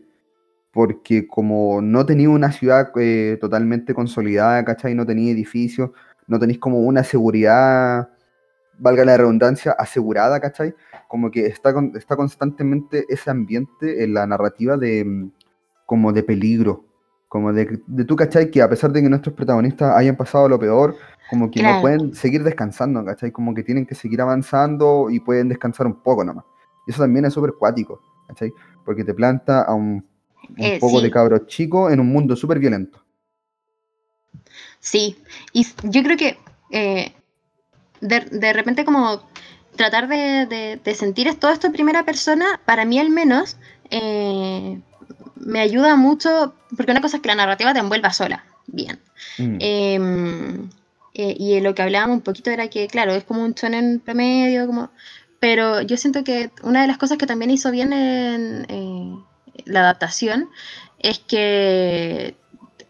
[0.71, 4.95] porque como no tenía una ciudad eh, totalmente consolidada, ¿cachai?
[4.95, 5.91] No tenía edificios,
[6.25, 8.09] no tenéis como una seguridad,
[8.79, 10.73] valga la redundancia, asegurada, ¿cachai?
[11.11, 15.31] Como que está, está constantemente ese ambiente en la narrativa de mm,
[15.85, 16.85] como de peligro,
[17.27, 18.49] como de, de tú, ¿cachai?
[18.49, 20.95] Que a pesar de que nuestros protagonistas hayan pasado lo peor,
[21.29, 23.29] como que no pueden seguir descansando, ¿cachai?
[23.29, 26.45] Como que tienen que seguir avanzando y pueden descansar un poco nomás.
[26.87, 28.53] Y eso también es súper cuático, ¿cachai?
[28.85, 30.05] Porque te planta a un,
[30.55, 33.03] eh, poco de cabros chicos en un mundo súper violento.
[34.79, 35.17] Sí,
[35.51, 36.37] y yo creo que
[36.71, 37.11] eh,
[38.01, 39.29] de, repente como
[39.75, 43.57] tratar de, sentir todo esto en primera persona, para mí al menos,
[43.89, 44.79] eh,
[45.35, 48.99] me ayuda mucho, porque una cosa es que la narrativa te envuelva sola, bien.
[49.37, 49.57] Mm.
[49.59, 50.69] Em,
[51.13, 54.67] eh, y lo que hablábamos un poquito era que, claro, es como un en promedio,
[54.67, 54.91] como...
[55.39, 59.15] pero yo siento que una de las cosas que también hizo bien en eh,
[59.65, 60.49] la adaptación
[60.99, 62.35] es que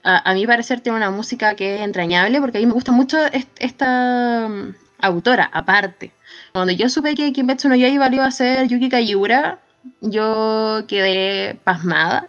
[0.03, 3.17] a, mí parecer tiene una música que es entrañable, porque a mí me gusta mucho
[3.59, 6.11] esta mm, autora, aparte.
[6.53, 9.59] Cuando yo supe que Kimetsu no Yaiba iba a ser Yuki Kajiura,
[10.01, 12.27] yo quedé pasmada.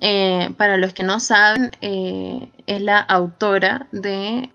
[0.00, 4.52] Eh, para los que no saben, es la autora de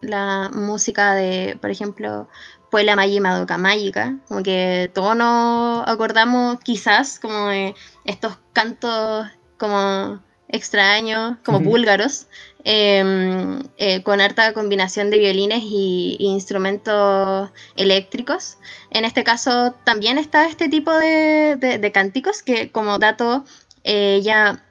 [0.00, 2.28] la música de, por ejemplo,
[2.70, 9.26] Puebla Magi Madoka Mágica, como que todos nos acordamos quizás como de estos cantos
[9.58, 12.26] como extraños, como búlgaros,
[12.64, 18.58] em, eh, con harta combinación de violines y, instrumentos eléctricos.
[18.90, 23.44] En este caso también está este tipo de, cánticos que como dato
[23.84, 24.62] ella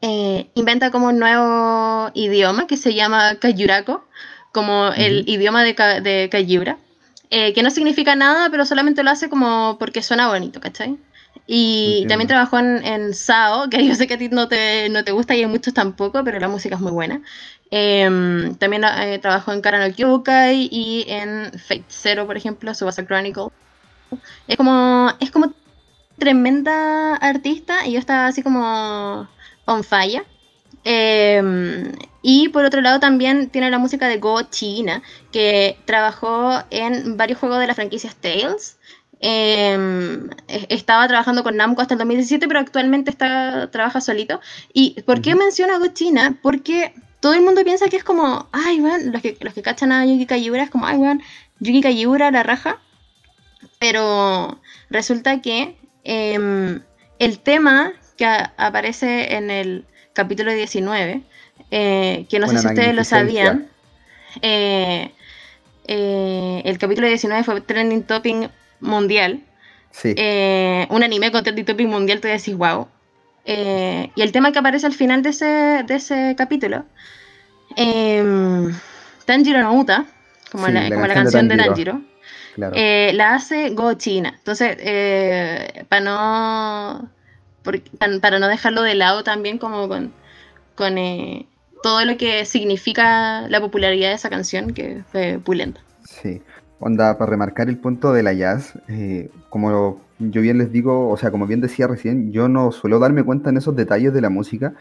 [0.00, 4.04] eh, inventa como un nuevo idioma que se llama Kayurako,
[4.52, 6.28] como el idioma de, de
[7.30, 10.98] eh, que no significa nada, pero solamente lo hace como porque suena bonito, ¿cachai?
[11.46, 15.12] Y también trabajó en, Sao, que yo sé que a ti no te, no te
[15.12, 17.20] gusta y hay muchos tampoco, pero la música es muy buena.
[17.70, 23.48] Em, también eh, trabajó en Karano Kyukai y en Fate Zero, por ejemplo, Subasa Chronicle.
[24.48, 25.52] Es como, es como
[26.18, 29.28] tremenda artista y yo estaba así como
[29.66, 30.24] on fire.
[30.84, 35.02] Em, y por otro lado también tiene la música de Go China,
[35.32, 38.78] que trabajó en varios juegos de la franquicia Tales.
[39.26, 40.28] Em,
[40.68, 44.38] estaba trabajando con Namco hasta el 2017, pero actualmente está, trabaja solito.
[44.74, 46.36] ¿Y por qué menciono Go China?
[46.42, 49.92] Porque todo el mundo piensa que es como, ay, bueno, los que, los que cachan
[49.92, 51.22] a Yuki Kajiura es como, ay, bueno,
[51.60, 52.82] Yuki Kajiura la raja.
[53.78, 54.60] Pero
[54.90, 56.82] resulta que em,
[57.18, 61.22] el tema que aparece en el capítulo 19,
[61.70, 63.68] eh, que no sé si ustedes lo sabían.
[64.42, 65.12] Eh,
[65.86, 68.50] eh, el capítulo 19 fue trending topping
[68.84, 69.42] mundial.
[70.04, 72.88] un anime con trending topping mundial, te decís, wow.
[73.46, 76.84] y el tema que aparece al final de ese, de ese capítulo,
[79.26, 80.06] Tanjiro no Uta,
[80.52, 82.00] como, la, canción de Tanjiro,
[82.56, 84.34] la hace Go China.
[84.36, 84.76] Entonces,
[85.88, 87.10] para no
[88.20, 90.12] para no dejarlo de lado también como con,
[90.74, 91.46] con eh,
[91.82, 95.80] todo lo que significa la popularidad de esa canción, que fue pulenta.
[96.04, 96.42] Sí,
[96.84, 101.16] onda, para remarcar el punto de la jazz, eh, como yo bien les digo, o
[101.16, 104.28] sea, como bien decía recién, yo no suelo darme cuenta en esos detalles de la
[104.28, 104.74] música,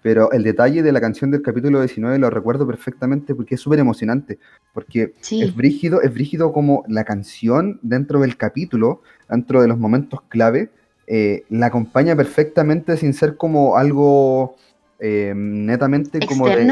[0.00, 3.80] pero el detalle de la canción del capítulo 19 lo recuerdo perfectamente porque es súper
[3.80, 4.38] emocionante,
[4.72, 10.20] porque es brígido, es brígido como la canción dentro del capítulo, dentro de los momentos
[10.28, 10.70] clave,
[11.08, 14.54] eh, la acompaña perfectamente sin ser como algo
[15.00, 16.70] eh, netamente como de...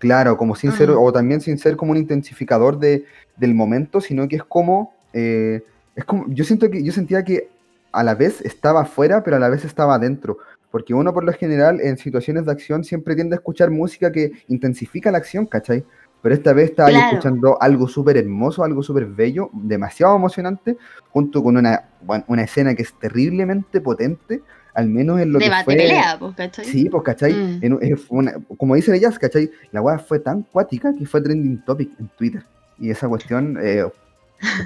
[0.00, 3.04] Claro, como sin ser, o también sin ser como un intensificador de,
[3.40, 5.62] del momento, sino que es como, eh,
[5.96, 7.48] es como, yo siento que, yo sentía que
[7.90, 10.38] a la vez estaba afuera, pero a la vez estaba adentro.
[10.70, 14.30] Porque uno por lo general en situaciones de acción siempre tiende a escuchar música que
[14.46, 15.84] intensifica la acción, ¿cachai?
[16.22, 20.76] Pero esta vez estaba escuchando algo súper hermoso, algo súper bello, demasiado emocionante,
[21.08, 21.88] junto con una,
[22.28, 24.42] una escena que es terriblemente potente,
[24.74, 25.76] al menos en lo que fue...
[25.76, 26.64] pelea, pues, ¿cachai?
[26.66, 27.32] Sí, pues, ¿cachai?
[27.32, 28.56] Mm.
[28.56, 29.50] como dice ellas, ¿cachai?
[29.72, 32.44] La weá fue tan cuática que fue trending topic en Twitter.
[32.80, 33.84] Y esa cuestión eh,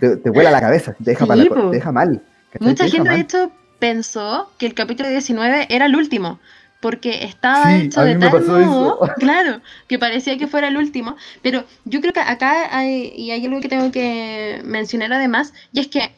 [0.01, 2.23] te, te, vuela la cabeza, te deja, te deja mal.
[2.61, 6.39] Mucha gente, de hecho, pensó que el capítulo 19 era el último
[6.85, 11.17] porque estaba hecho de tal modo, claro, que parecía que fuera el último.
[11.41, 15.81] Pero yo creo que acá hay, y hay algo que tengo que mencionar además, y
[15.81, 16.15] es que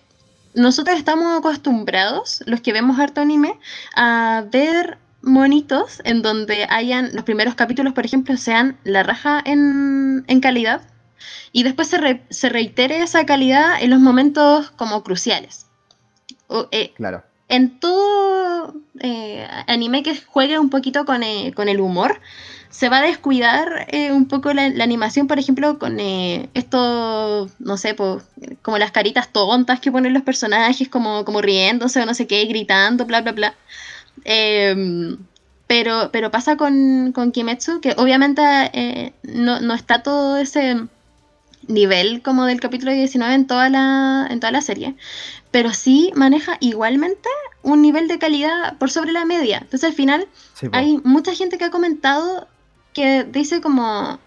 [0.54, 3.54] nosotros estamos acostumbrados, los que vemos harto anime,
[3.94, 10.24] a ver monitos en donde hayan los primeros capítulos, por ejemplo, sean la raja en,
[10.26, 10.80] en calidad
[11.52, 15.66] y después se, re- se reitere esa calidad en los momentos como cruciales.
[16.48, 17.22] O, eh, Claro.
[17.48, 22.20] en todo eh, anime que juegue un poquito con, eh, con el humor,
[22.70, 27.94] se va a descuidar un poco la, la animación, por ejemplo, con esto, no sé,
[27.94, 28.20] po,
[28.62, 32.44] como las caritas tontas que ponen los personajes, como, como riéndose o no sé qué,
[32.44, 33.54] gritando, bla, bla, bla.
[34.24, 35.16] Em,
[35.66, 40.76] pero, pero pasa con, con Kimetsu, que obviamente eh, no, no está todo ese
[41.68, 44.94] nivel como del capítulo 19 en toda la, en toda la serie,
[45.50, 47.28] pero sí maneja igualmente
[47.62, 49.58] un nivel de calidad por sobre la media.
[49.58, 52.48] Entonces al final Sí, hay mucha gente que ha comentado
[52.92, 54.18] que dice como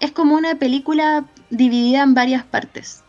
[0.00, 3.04] es como una película dividida en varias partes.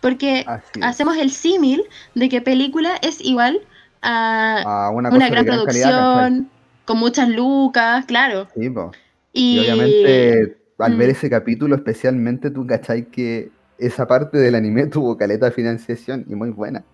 [0.00, 0.44] Porque
[0.82, 1.82] hacemos el símil
[2.14, 3.60] de que película es igual
[4.02, 6.50] a A una, gran gran calidad, producción,
[6.84, 8.46] con muchas lucas, claro.
[8.54, 8.92] Sí, po.
[9.32, 11.12] Y, Y obviamente, al ver Mm.
[11.12, 16.34] ese capítulo, especialmente tú cachai que esa parte del anime tuvo caleta de financiación y
[16.34, 16.84] muy buena.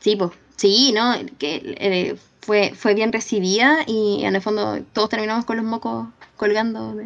[0.00, 1.14] Sí, pues, sí, ¿no?
[1.38, 6.08] Que eh, fue, fue bien recibida y en el fondo todos terminamos con los mocos
[6.36, 7.04] colgando, de-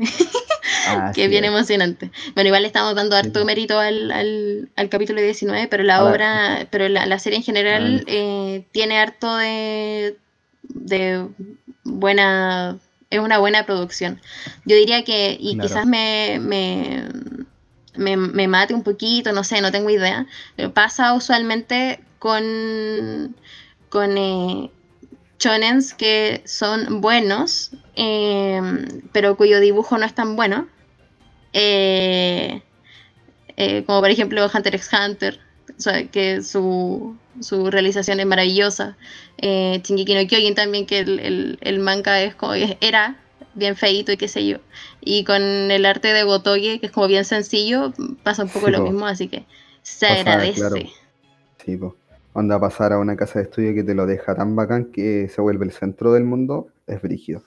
[0.89, 1.51] Así que es bien es.
[1.51, 2.11] emocionante.
[2.35, 3.45] Bueno, igual le estamos dando harto sí.
[3.45, 7.39] mérito al, al, al capítulo 19, pero la A la- obra, pero la, la serie
[7.39, 10.17] en general Ah, eh, tiene harto de,
[10.63, 11.27] de
[11.85, 12.79] buena,
[13.11, 14.21] es una buena producción.
[14.65, 15.69] Yo diría que, y Claro.
[15.69, 17.05] quizás me, me,
[17.97, 23.37] me, me mate un poquito, no sé, no tengo idea, pero pasa usualmente con,
[23.89, 24.71] con eh,
[25.39, 28.61] shonens que son buenos, eh,
[29.13, 30.69] pero cuyo dibujo no es tan bueno.
[31.53, 32.63] Eh,
[33.57, 35.41] eh, como por ejemplo Hunter x Hunter,
[35.77, 38.97] o sea, que su, su realización es maravillosa.
[39.39, 43.17] Eh, Shingeki no Kyojin también, que el, el, el manga es como, era
[43.55, 44.59] bien feito y qué sé yo.
[45.01, 48.73] Y con el arte de Gotoge, que es como bien sencillo, pasa un poco Sí,
[48.73, 48.85] lo po.
[48.85, 49.45] mismo, así que
[49.83, 50.61] se agradece.
[50.61, 50.77] claro.
[51.65, 51.97] Sí, po.
[52.33, 55.41] Onda pasar a una casa de estudio que te lo deja tan bacán que se
[55.41, 57.43] vuelve el centro del mundo, es brígido.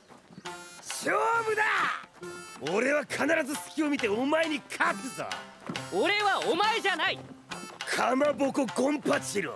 [7.99, 9.55] かまぼこゴンパチロ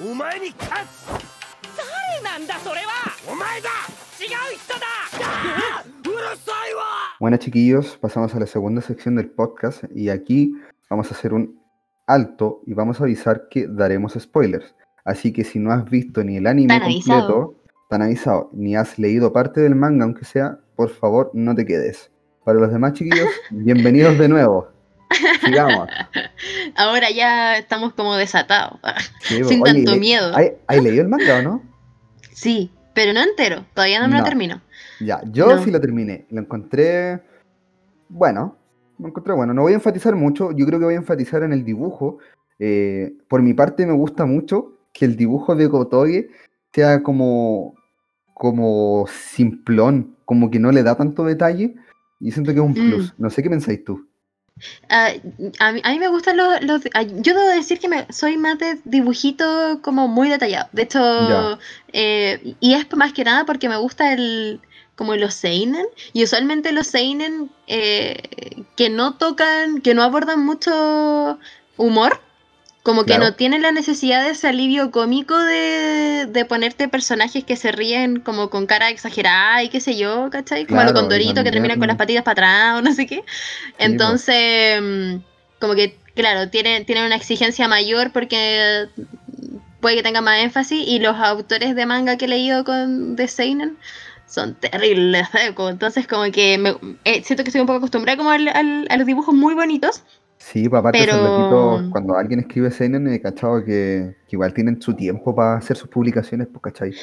[0.00, 1.06] お前に勝つ
[1.76, 2.86] 誰なんだそれは
[3.30, 3.68] お前だ
[4.20, 4.86] 違う人だ
[5.22, 6.82] あーうるさいわ
[7.20, 10.52] Bueno, chiquillos, pasamos a la segunda sección del podcast y aquí
[10.88, 11.54] vamos a hacer un
[12.06, 14.74] alto y vamos a avisar que daremos spoilers.
[15.04, 17.20] Así que si no has visto ni el anime Tan avisado.
[17.42, 21.66] completo, tan avisado, ni has leído parte del manga, aunque sea, por favor, no te
[21.66, 22.10] quedes.
[22.44, 24.68] Para los demás chiquillos, bienvenidos de nuevo.
[25.43, 25.87] Sigamos.
[26.75, 28.79] Ahora ya estamos como desatados.
[29.21, 29.43] Sí.
[29.43, 30.31] Sin Oye, tanto le- miedo.
[30.35, 31.63] ¿hay, leído el manga o no?
[32.33, 34.19] Sí, pero no entero, todavía no me No.
[34.19, 34.61] lo termino.
[34.99, 35.63] Ya, yo No.
[35.63, 36.25] sí lo terminé.
[36.29, 37.21] Lo encontré
[38.09, 38.57] bueno.
[38.99, 39.53] Lo encontré bueno.
[39.53, 40.51] No voy a enfatizar mucho.
[40.51, 42.17] Yo creo que voy a enfatizar en el dibujo.
[42.59, 46.29] Eh, por mi parte me gusta mucho que el dibujo de Gotoge
[46.73, 47.75] sea como
[48.33, 51.75] como simplón, como que no le da tanto detalle.
[52.19, 52.89] Y siento que es un Mm.
[52.89, 53.13] plus.
[53.17, 54.07] No sé qué pensáis tú.
[54.89, 55.11] Ah,
[55.59, 58.37] a, mí, a mí me gustan los, los- ah, Yo debo decir que me, soy
[58.37, 60.69] más de dibujito como muy detallado.
[60.71, 61.59] De hecho,
[61.93, 64.61] eh, y es más que nada porque me gusta el
[64.95, 65.85] como los seinen.
[66.13, 71.39] Y usualmente los seinen eh, que no tocan, que no abordan mucho
[71.77, 72.21] humor.
[72.85, 73.23] Como que Claro.
[73.25, 78.19] no tienen la necesidad de ese alivio cómico de, de ponerte personajes que se ríen
[78.19, 80.67] como con cara exagerada y qué sé yo, ¿cachai?
[80.67, 82.33] Como Claro, y condorito que terminan con las también- patitas para
[82.73, 83.23] atrás o no sé qué.
[83.79, 85.15] Entonces, mm,
[85.59, 88.85] como que, claro, tienen, tienen una exigencia mayor porque
[89.81, 93.27] puede que tenga más énfasis y los autores de manga que he leído con de
[93.27, 93.77] Seinen
[94.27, 95.27] son terribles.
[95.57, 98.97] Entonces, como que me, eh, siento que estoy un poco acostumbrada como al- al- a
[98.97, 100.03] los dibujos muy bonitos.
[100.47, 104.79] Sí, pues aparte esos Pero- cuando alguien escribe Seinen, he cachado que, que igual tienen
[104.79, 106.93] su tiempo para hacer sus publicaciones, pues, ¿cachai?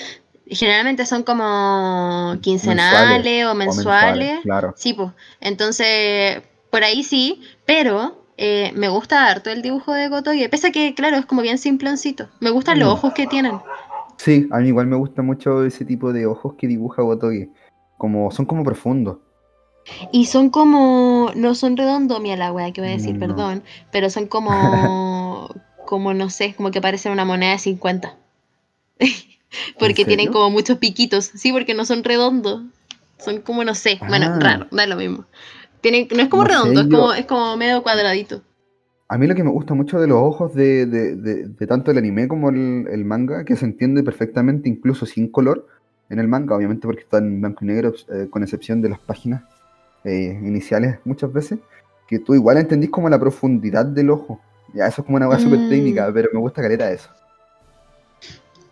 [0.47, 4.41] Generalmente son como quincenales o mensuales.
[4.43, 4.73] claro.
[4.77, 5.11] Sí, pues.
[5.41, 10.49] Entonces, por ahí sí, pero eh, me gusta harto el dibujo de Gotoge.
[10.49, 12.29] Pese a que, claro, es como bien simploncito.
[12.41, 12.93] Me gustan los Mm.
[12.93, 13.59] ojos que tienen.
[14.19, 17.51] Sí, a mí igual me gusta mucho ese tipo de ojos que dibuja Gotoge.
[17.99, 19.19] Como, son como profundos.
[20.13, 21.22] Y son como.
[21.37, 23.21] No son redondos, mira la wea que voy a decir, No.
[23.21, 23.63] perdón.
[23.91, 25.49] Pero son como.
[25.87, 28.17] como no sé, como que parecen una moneda de 50.
[29.79, 31.27] porque tienen como muchos piquitos.
[31.35, 32.63] Sí, porque no son redondos.
[33.19, 33.99] Son como, no sé.
[34.09, 34.39] Bueno, Ah.
[34.41, 35.25] raro, da lo mismo.
[35.81, 38.43] Tienen, no es como No redondo, es, como, es como medio cuadradito.
[39.09, 41.91] A mí lo que me gusta mucho de los ojos de, de- de- de tanto
[41.91, 45.67] el anime como el, el manga, que se entiende perfectamente incluso sin color,
[46.09, 49.01] en el manga, obviamente porque está en blanco y negro, eh, con excepción de las
[49.01, 49.43] páginas
[50.05, 51.59] eh, iniciales muchas veces,
[52.07, 54.41] que tú igual entendís como la profundidad del ojo.
[54.75, 55.69] Ya, eso es como una cosa súper Mm.
[55.69, 57.09] técnica, pero me gusta caleta eso.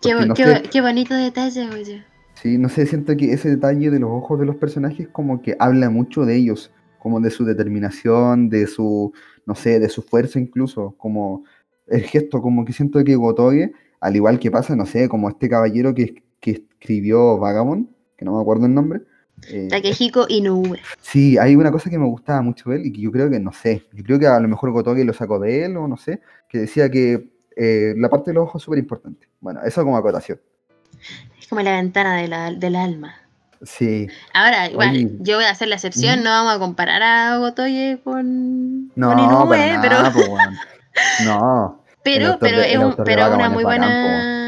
[0.01, 2.05] Qué, no qué- sé- qué bonito detalle, oye.
[2.35, 5.57] Sí, no sé, siento que ese detalle de los ojos de los personajes como que
[5.59, 9.13] habla mucho de ellos, como de su determinación, de su,
[9.45, 11.45] no sé, de su fuerza incluso, como
[11.87, 15.51] el gesto, como que siento que Gotoge, al igual que pasa, no sé, como este
[15.51, 19.03] caballero que, que escribió Vagabond, que no me acuerdo el nombre.
[19.49, 20.79] Eh, Takehiko Inoue.
[21.01, 23.41] sí, hay una cosa que me gustaba mucho de él y que yo creo que,
[23.41, 25.97] no sé, yo creo que a lo mejor Gotoge lo sacó de él o no
[25.97, 29.29] sé, que decía que eh, la parte de los ojos es súper importante.
[29.41, 30.41] Bueno, eso como acotación.
[31.39, 33.15] Es como la ventana de la- del alma.
[33.63, 35.11] Sí, Ahora, igual, Oye.
[35.21, 39.19] yo voy a hacer la excepción, no vamos a comparar a Gotoye con, No, con
[39.19, 39.97] Inoue, para pero.
[41.25, 44.40] No, pero, pero es, un- pero es una muy buena.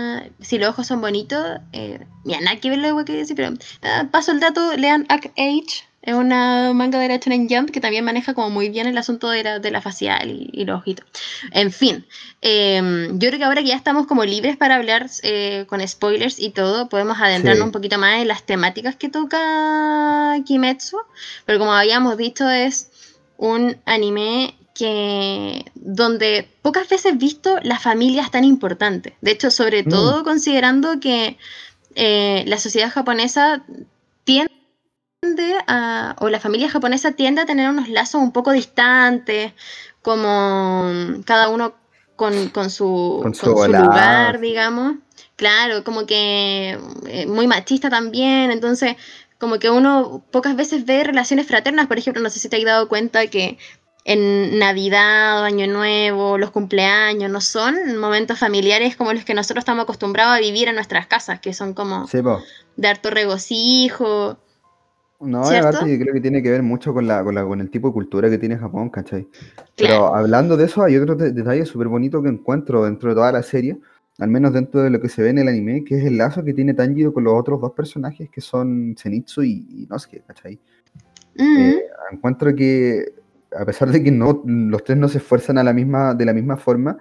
[0.42, 3.52] Si los ojos son bonitos, eh, mira, nada que ver lo que quiero decir, pero
[3.83, 7.81] ah, paso el dato: lean Act Age, es una manga de la Shonen Jump que
[7.81, 10.81] también maneja como muy bien el asunto de la, de la facial y, y los
[10.81, 11.07] ojitos.
[11.52, 12.05] En fin,
[12.40, 16.40] eh, yo creo que ahora que ya estamos como libres para hablar eh, con spoilers
[16.40, 17.66] y todo, podemos adentrarnos Sí.
[17.66, 20.96] un poquito más en las temáticas que toca Kimetsu,
[21.46, 22.90] pero como habíamos dicho es
[23.37, 29.16] un anime que donde pocas veces visto la familia es tan importante.
[29.20, 29.88] De hecho, sobre Mm.
[29.88, 31.38] todo considerando que
[31.94, 33.64] eh, la sociedad japonesa
[34.24, 34.50] tiende
[35.66, 39.52] a, o la familia japonesa tiende a tener unos lazos un poco distantes,
[40.02, 40.90] como
[41.24, 41.74] cada uno
[42.16, 44.96] con, con su, Con con su su volada, lugar, digamos.
[45.37, 48.96] Claro, como que eh, muy machista también, entonces
[49.38, 52.64] como que uno pocas veces ve relaciones fraternas, por ejemplo, no sé si te has
[52.64, 53.58] dado cuenta que
[54.04, 59.84] en Navidad, Año Nuevo, los cumpleaños, no son momentos familiares como los que nosotros estamos
[59.84, 62.18] acostumbrados a vivir en nuestras casas, que son como sí,
[62.76, 64.38] de harto regocijo.
[65.20, 67.88] No, yo creo que tiene que ver mucho con la, con la, con el tipo
[67.88, 69.28] de cultura que tiene Japón, ¿cachai?
[69.30, 69.66] Claro.
[69.76, 73.30] Pero hablando de eso, hay otro de- detalle súper bonito que encuentro dentro de toda
[73.30, 73.78] la serie,
[74.18, 76.42] al menos dentro de lo que se ve en el anime, que es el lazo
[76.42, 80.58] que tiene Tanjiro con los otros dos personajes que son Zenitsu y, y Inosuke, ¿cachai?
[81.36, 83.14] Mm, Eh, encuentro que
[83.58, 86.32] a pesar de que no, los tres no se esfuerzan a la misma, de la
[86.32, 86.98] misma forma,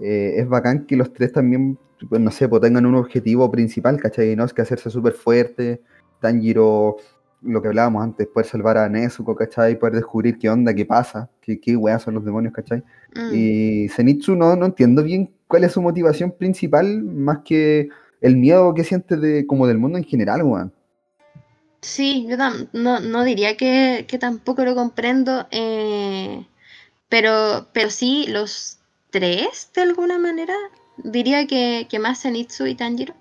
[0.00, 4.00] eh, es bacán que los tres también, pues, no sé, pues, tengan un objetivo principal,
[4.00, 4.34] ¿cachai?
[4.36, 5.82] No es que hacerse súper fuerte,
[6.20, 6.96] Tanjiro,
[7.42, 9.78] lo que hablábamos antes, poder salvar a Nezuko, ¿cachai?
[9.78, 12.82] Poder descubrir qué onda, qué pasa, qué, qué weas son los demonios, ¿cachai?
[13.14, 13.34] mm.
[13.34, 17.88] Y Zenitsu no, no entiendo bien cuál es su motivación principal, más que
[18.20, 20.72] el miedo que siente de, como del mundo en general, weón.
[21.82, 22.36] Sí, yo
[22.72, 26.46] no, no diría que, que tampoco lo comprendo, eh,
[27.08, 28.78] pero, pero sí, los
[29.10, 30.54] tres, de alguna manera,
[30.96, 33.14] diría que, que más Zenitsu y Tanjiro,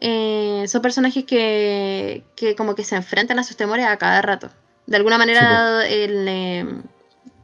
[0.00, 4.50] eh, son personajes que, que como que se enfrentan a sus temores a cada rato.
[4.86, 6.66] De alguna manera, el, eh,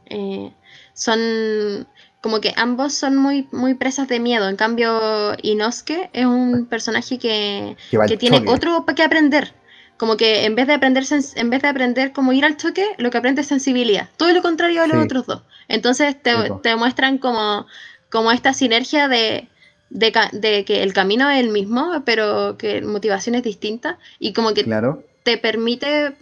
[0.05, 0.53] eh,
[0.93, 1.87] son
[2.21, 4.47] como que ambos son muy, muy presas de miedo.
[4.47, 7.75] En cambio, Inosuke es un personaje que,
[8.07, 9.53] Que tiene otro para que aprender.
[9.97, 11.03] Como que en vez de aprender
[11.35, 14.09] en vez de aprender cómo ir al choque, lo que aprende es sensibilidad.
[14.17, 15.03] Todo lo contrario a los Sí.
[15.05, 15.41] otros dos.
[15.67, 17.65] Entonces te, te muestran como,
[18.09, 19.47] como esta sinergia de,
[19.89, 23.97] de, que el camino es el mismo, pero que motivación es distinta.
[24.19, 25.03] Y como que Claro.
[25.23, 26.13] te permite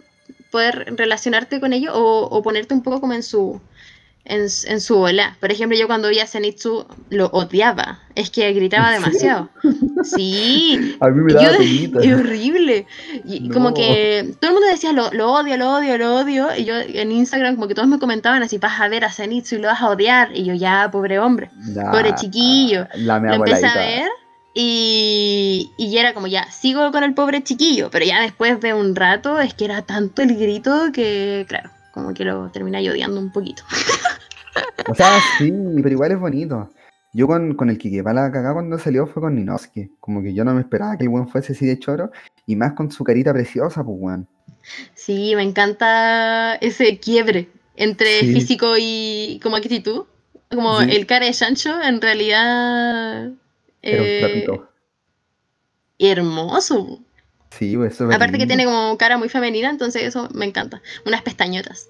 [0.50, 3.60] poder relacionarte con ellos o, o ponerte un poco como en su
[4.24, 5.36] en, en su ola.
[5.40, 7.98] Por ejemplo, yo cuando vi a Zenitsu lo odiaba.
[8.14, 9.48] Es que gritaba demasiado.
[10.04, 12.00] Sí, A mí me yo- daba penita.
[12.00, 12.86] es horrible.
[13.24, 13.54] Y No.
[13.54, 16.48] como que todo el mundo decía, lo, lo odio, lo odio, lo odio.
[16.56, 19.56] Y yo en Instagram como que todos me comentaban así, vas a ver a Zenitsu
[19.56, 20.30] y lo vas a odiar.
[20.36, 21.50] Y yo, ya, pobre hombre.
[21.74, 22.86] Ya, Pobre chiquillo.
[22.94, 24.08] La Lo empecé a ver
[24.54, 28.94] y, y era como ya, sigo con el pobre chiquillo, pero ya después de un
[28.94, 33.30] rato es que era tanto el grito que, claro, como que lo terminé odiando un
[33.32, 33.62] poquito.
[34.90, 36.68] O sea, sí, pero igual es bonito.
[37.14, 39.90] Yo con, con el quedé para la cagada cuando salió fue con Ninosuke.
[40.00, 42.10] Como que yo no me esperaba que el buen fuese así de choro.
[42.46, 44.28] Y más con su carita preciosa, pues, weón.
[44.94, 48.34] Sí, me encanta ese quiebre entre Sí.
[48.34, 50.04] físico y como actitud.
[50.50, 50.90] Como Sí.
[50.90, 53.30] el cara de Sancho, en realidad...
[53.82, 54.46] Era eh,
[55.98, 57.00] hermoso.
[57.58, 60.80] Sí, pues eso Aparte que tiene como cara muy femenina, entonces eso me encanta.
[61.04, 61.88] Unas pestañotas.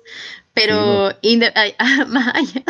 [0.54, 2.62] Pero ay, ah, más allá,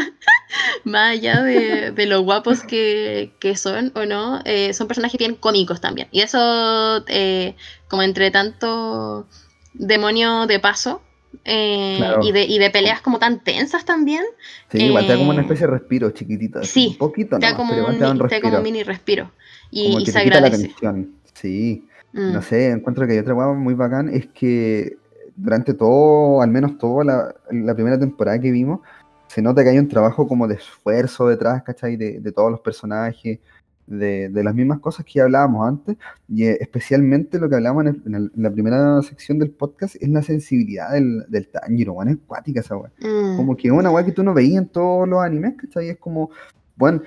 [0.85, 5.35] más allá de, de lo guapos que, que son o no, eh, son personajes bien
[5.35, 6.09] cómicos también.
[6.13, 7.57] Y eso, eh,
[7.89, 9.27] como entre tanto
[9.73, 11.03] demonio de paso
[11.45, 12.21] eh, Claro.
[12.23, 14.23] y, de, y de peleas como tan tensas también,
[14.71, 16.63] Sí, igual te da como una eh, especie de respiro chiquitito.
[16.63, 18.83] sí, Un poquito, te da no, como un, te da un te como un mini
[18.83, 19.33] respiro.
[19.71, 20.69] Y, y se la agradece.
[20.69, 21.15] tensión.
[21.35, 21.87] Sí.
[22.13, 22.33] Mm.
[22.33, 24.97] No sé, encuentro que hay otra hueá muy bacán, es que
[25.35, 28.81] durante todo, al menos toda la, la primera temporada que vimos,
[29.29, 31.97] se nota que hay un trabajo como de esfuerzo detrás, ¿cachai?
[31.97, 33.39] De, de todos los personajes,
[33.87, 35.97] de, de las mismas cosas que ya hablábamos antes,
[36.29, 39.51] y eh, especialmente lo que hablábamos en, el- en el- en la primera sección del
[39.51, 42.91] podcast es la sensibilidad del, del Tanjiro, weón, es cuática esa weá.
[43.01, 43.37] Mm.
[43.39, 45.89] Como que es una weá que tú no veías en todos los animes, ¿cachai?
[45.89, 46.31] Es como,
[46.77, 47.03] bueno,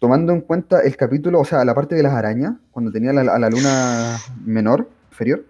[0.00, 3.32] tomando en cuenta el capítulo, o sea, la parte de las arañas, cuando tenía la-
[3.32, 5.44] a la luna menor, inferior,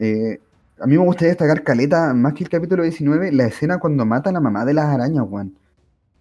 [0.00, 0.40] eh,
[0.80, 4.30] a mí me gustaría destacar caleta, más que el capítulo 19, la escena cuando mata
[4.30, 5.54] a la mamá de las arañas, weón.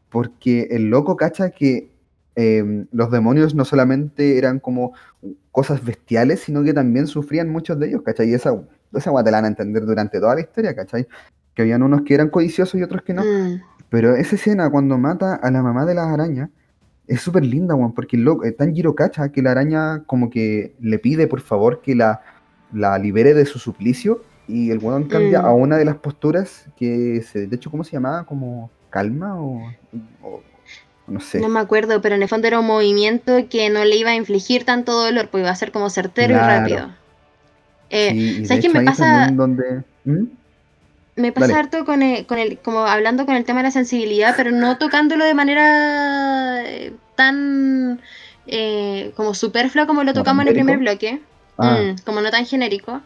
[0.10, 1.92] Porque el loco cacha que
[2.36, 4.94] eh, los demonios no solamente eran como
[5.52, 8.30] cosas bestiales, sino que también sufrían muchos de ellos, ¿cachai?
[8.30, 8.54] Y esa,
[8.94, 11.08] esa weá te la van a entender durante toda la historia, ¿cachai?
[11.54, 13.24] Que habían unos que eran codiciosos y otros que no.
[13.24, 13.62] Mm.
[13.90, 16.50] Pero esa escena cuando mata a la mamá de las arañas
[17.10, 21.00] es súper linda, weón, porque loco, eh, Tanjiro cacha que la araña como que le
[21.00, 22.22] pide por favor que la,
[22.72, 25.46] la libere de su suplicio y el weón cambia Mm.
[25.46, 28.24] a una de las posturas que se, de hecho, ¿cómo se llamaba?
[28.26, 29.72] Como calma o,
[31.08, 31.40] no sé.
[31.40, 34.16] No me acuerdo, pero en el fondo era un movimiento que no le iba a
[34.16, 36.68] infligir tanto dolor, pues iba a ser como certero Claro.
[36.68, 36.96] y rápido.
[37.90, 39.30] Eh, Sí, y de ¿sabes qué me pasa?
[39.34, 39.84] donde...
[40.06, 40.24] ¿Mm?
[41.20, 41.60] Me pasa Dale.
[41.60, 44.78] harto con el, con el, como hablando con el tema de la sensibilidad, pero no
[44.78, 48.00] tocándolo de manera eh, tan
[48.48, 51.22] eh, como superflua como lo ¿Como tocamos en el primer bloque,
[51.58, 53.02] Ah, mm, como no tan genérico.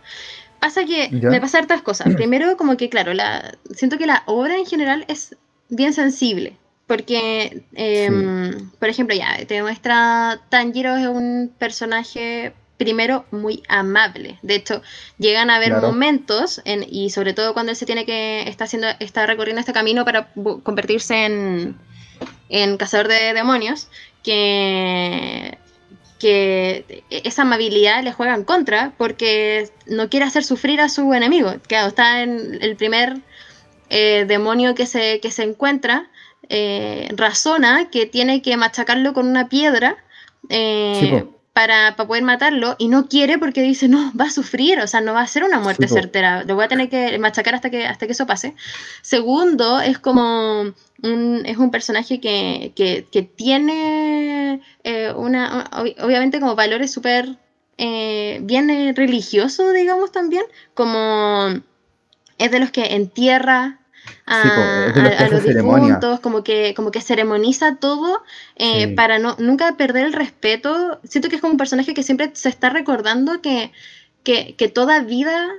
[0.59, 1.29] Pasa que Ya.
[1.29, 2.13] me pasa hartas cosas.
[2.15, 5.35] Primero, como que claro, la, siento que la obra en general es
[5.69, 6.55] bien sensible.
[6.85, 14.39] Porque, em, por ejemplo, ya te muestra Tanjiro es un personaje primero muy amable.
[14.41, 14.81] De hecho,
[15.17, 15.87] llegan a haber Claro.
[15.87, 19.73] momentos, en- y sobre todo cuando él se tiene que está haciendo, está recorriendo este
[19.73, 20.29] camino para
[20.63, 21.77] convertirse en,
[22.49, 23.87] en cazador de demonios,
[24.23, 25.57] que
[26.19, 31.53] que esa amabilidad le juega en contra porque no quiere hacer sufrir a su enemigo.
[31.67, 33.17] Claro, está en el primer
[33.89, 36.09] eh, demonio que se, que se encuentra,
[36.47, 39.97] eh, razona que tiene que machacarlo con una piedra
[40.47, 41.29] eh, Sí.
[41.53, 45.01] Para, para poder matarlo y no quiere porque dice, no, va a sufrir, o sea,
[45.01, 47.69] no va a ser una muerte Sí, certera, lo voy a tener que machacar hasta
[47.69, 48.55] que, hasta que eso pase.
[49.01, 50.73] Segundo, es como
[51.03, 57.37] un, es un personaje que, que, que tiene eh, una, ob- obviamente como valores súper
[57.77, 60.43] eh, bien eh, religiosos, digamos también,
[60.73, 61.49] como
[62.37, 63.79] es de los que entierra
[64.25, 64.49] a, Sí,
[64.93, 68.23] de los a- a los difuntos, como que, como que ceremoniza todo
[68.55, 68.95] eh, Sí.
[68.95, 70.99] para no, nunca perder el respeto.
[71.03, 73.71] Siento que es como un personaje que siempre se está recordando que,
[74.23, 75.49] que, que toda vida...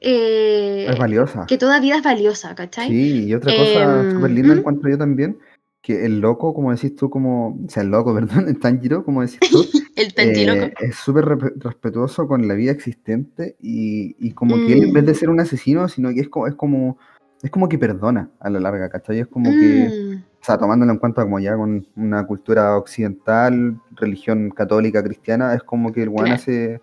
[0.00, 1.46] eh, es valiosa.
[1.46, 2.88] que toda vida es valiosa, ¿cachai?
[2.88, 4.58] Sí, y otra cosa Em, súper linda ¿mm?
[4.58, 5.38] encuentro yo también,
[5.80, 9.22] que el loco, como decís tú, como, o sea, el loco, perdón, el Tanjiro, como
[9.22, 9.64] decís tú,
[9.96, 10.66] El Tanjiroco.
[10.66, 14.92] eh, es súper re- respetuoso con la vida existente y, y como que él en
[14.92, 15.14] vez de Mm.
[15.14, 16.98] ser un asesino, sino que es como, es como,
[17.42, 19.20] es como que perdona a la larga, ¿cachai?
[19.20, 23.76] Es como que, Mm, o sea, tomándolo en cuenta como ya con una cultura occidental,
[23.96, 26.80] religión católica, cristiana, es como que el weón hace,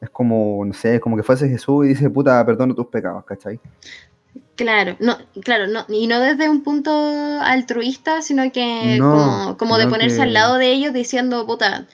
[0.00, 3.24] es como, no sé, es como que fuese Jesús y dice, puta, perdono tus pecados,
[3.24, 3.60] ¿cachai?
[4.54, 6.90] claro, no, claro, no, y no desde un punto
[7.42, 11.86] altruista, sino que No, como, como de ponerse que- al lado de ellos diciendo, puta,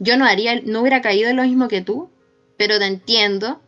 [0.00, 2.10] yo no haría, no hubiera caído en lo mismo que tú,
[2.56, 3.60] pero te entiendo.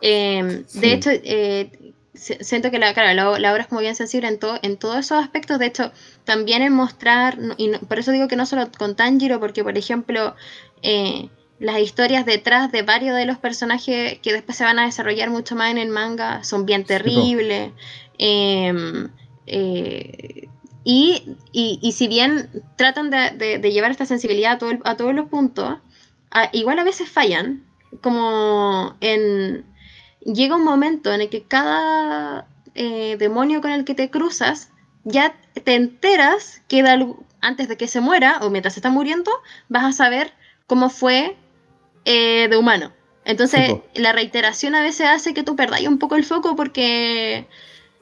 [0.00, 0.80] Eh, Sí.
[0.80, 1.87] De hecho, eh,
[2.18, 4.98] siento que la, claro, la, la obra es como bien sensible en, todo en todos
[4.98, 5.58] esos aspectos.
[5.58, 5.92] De hecho,
[6.24, 9.76] también en mostrar, y no- por eso digo que no solo con Tanjiro, porque por
[9.78, 10.34] ejemplo,
[10.82, 15.30] eh, las historias detrás de varios de los personajes que después se van a desarrollar
[15.30, 17.72] mucho más en el manga son bien terribles.
[18.18, 19.08] Em,
[19.46, 20.48] eh,
[20.84, 24.80] y, y- y si bien tratan de, de- de llevar esta sensibilidad a, todo el-
[24.84, 25.76] a todos los puntos,
[26.30, 27.64] a- igual a veces fallan.
[28.02, 29.64] Como en.
[30.20, 34.70] Llega un momento en el que cada eh, demonio con el que te cruzas,
[35.04, 39.30] ya te enteras que de algo- antes de que se muera o mientras está muriendo,
[39.68, 40.32] vas a saber
[40.66, 41.36] cómo fue
[42.04, 42.92] eh, de humano.
[43.24, 47.46] Entonces, la reiteración a veces hace que tú perdáis un poco el foco porque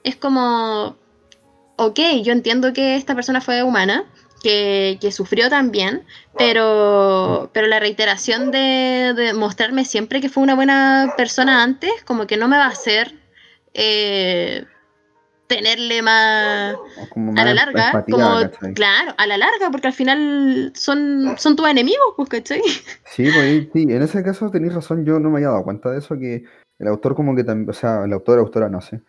[0.05, 0.97] es como,
[1.77, 4.05] ok, yo entiendo que esta persona fue humana,
[4.47, 6.05] que, que sufrió también,
[6.39, 12.29] pero, pero la reiteración de, de mostrarme siempre que fue una buena persona antes, como
[12.29, 13.13] que no me va a hacer
[13.75, 14.65] eh,
[15.49, 18.75] tenerle más a la larga, empatía, como, ¿cachai?
[18.75, 22.63] claro, a la larga, porque al final son, son tus enemigos, pues, ¿cachai?
[23.05, 25.99] Sí, pues, sí, en ese caso tenéis razón, yo no me había dado cuenta de
[25.99, 26.45] eso, que
[26.79, 29.01] el autor como que también, o sea, el autor o autora, no sé,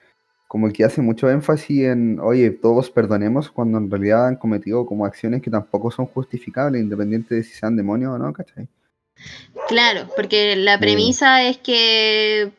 [0.47, 5.05] como que hace mucho énfasis en, oye, todos perdonemos cuando en realidad han cometido como
[5.05, 8.67] acciones que tampoco son justificables, independiente de si sean demonios o no, ¿cachai?
[9.67, 12.51] Claro, porque la premisa es que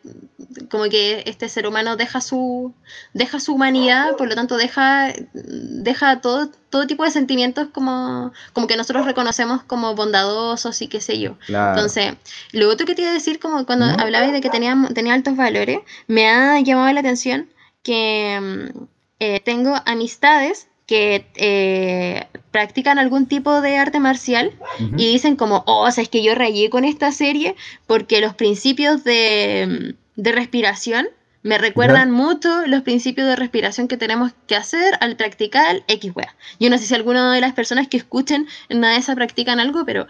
[0.70, 2.74] como que este ser humano deja su
[3.14, 8.66] deja su humanidad, por lo tanto deja deja todo todo tipo de sentimientos como como
[8.66, 11.39] que nosotros reconocemos como bondadosos y qué sé yo.
[11.47, 11.76] Claro.
[11.76, 12.14] Entonces,
[12.53, 13.95] lo otro que te iba a decir como cuando ¿No?
[14.03, 15.78] hablabas de que tenía tenía altos valores,
[16.09, 17.49] me ha llamado la atención
[17.89, 18.84] que mm,
[19.18, 24.95] eh, tengo amistades que eh, practican algún tipo de arte marcial Ujú.
[24.99, 28.34] y dicen como, oh, o sea, es que yo rayé con esta serie porque los
[28.34, 31.09] principios de, de respiración
[31.43, 36.36] me recuerdan mucho los principios de respiración que tenemos que hacer al practicar X wea.
[36.61, 39.86] Yo no sé si alguna de las personas que escuchen en una de practican algo,
[39.86, 40.07] pero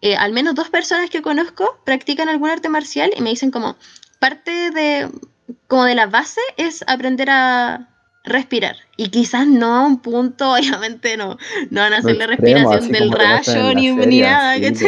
[0.00, 3.76] eh, al menos dos personas que conozco practican algún arte marcial y me dicen como,
[4.18, 5.10] parte de,
[5.66, 7.88] como de la base es aprender a
[8.24, 8.76] respirar.
[8.96, 11.36] Y quizás no a un punto, obviamente no,
[11.70, 14.86] no van a hacer la respiración del rayo ni, serie, ni nada, po.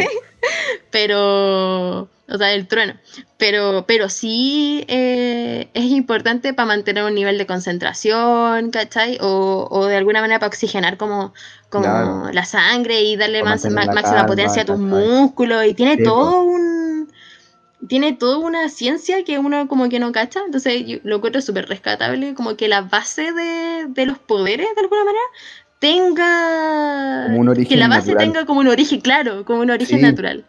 [0.91, 2.93] Pero, o sea, el trueno.
[3.37, 9.17] Pero, pero sí eh, es importante para mantener un nivel de concentración, ¿cachai?
[9.21, 11.33] O, o de alguna manera para oxigenar como,
[11.69, 12.31] como Claro.
[12.31, 15.65] la sangre y darle más, máxima potencia a tus músculos.
[15.65, 17.11] Y tiene Sí, todo un
[17.87, 21.67] tiene toda una ciencia que uno como que no cacha, entonces yo lo encuentro súper
[21.67, 25.23] rescatable, como que la base de, de los poderes, de alguna manera,
[25.79, 27.23] tenga...
[27.27, 28.27] Como un que origen la base natural.
[28.27, 30.01] tenga como un origen, claro, como un origen Sí.
[30.01, 30.45] natural.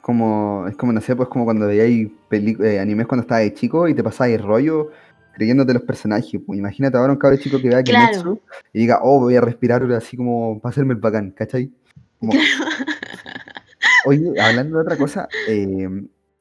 [0.00, 3.88] Como, es como, no sé, pues como cuando veíais eh, animes cuando estabas de chico
[3.88, 4.90] y te pasabais rollo
[5.34, 6.40] creyéndote los personajes.
[6.46, 8.08] Pues imagínate ahora un cabrón chico que vea Claro.
[8.08, 8.40] Kimetsu
[8.72, 11.70] y diga, oh, voy a respirar así como para hacerme el bacán, ¿cachai?
[12.18, 12.32] Como-
[14.06, 15.88] Oye, hablando de otra cosa, eh,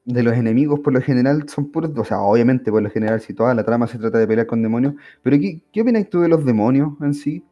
[0.08, 3.34] de los enemigos por lo general son puros, o sea, obviamente por lo general si
[3.34, 6.30] toda la trama se trata de pelear con demonios, pero ¿qué, qué opinas tú de
[6.30, 7.44] los demonios en sí?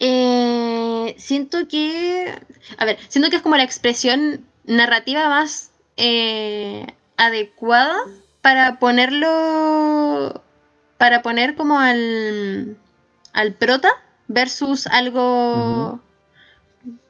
[0.00, 2.32] Eh, siento que.
[2.78, 7.96] A ver, siento que es como la expresión narrativa más eh, adecuada
[8.40, 10.42] para ponerlo.
[10.96, 12.78] Para poner como al.
[13.32, 13.90] al prota
[14.28, 16.00] versus algo.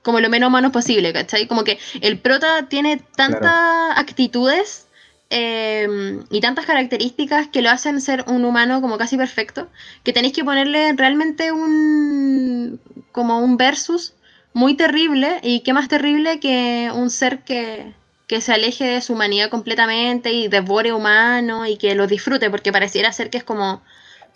[0.03, 1.47] Como lo menos humano posible, ¿cachai?
[1.47, 4.87] Como que el prota tiene tantas actitudes
[5.31, 9.69] eh, y tantas características que lo hacen ser un humano como casi perfecto,
[10.05, 12.81] que tenéis que ponerle realmente un
[13.13, 14.15] como un versus
[14.53, 17.93] muy terrible y qué más terrible que un ser que,
[18.27, 22.73] que se aleje de su humanidad completamente y devore humano y que lo disfrute, porque
[22.73, 23.83] pareciera ser que es como,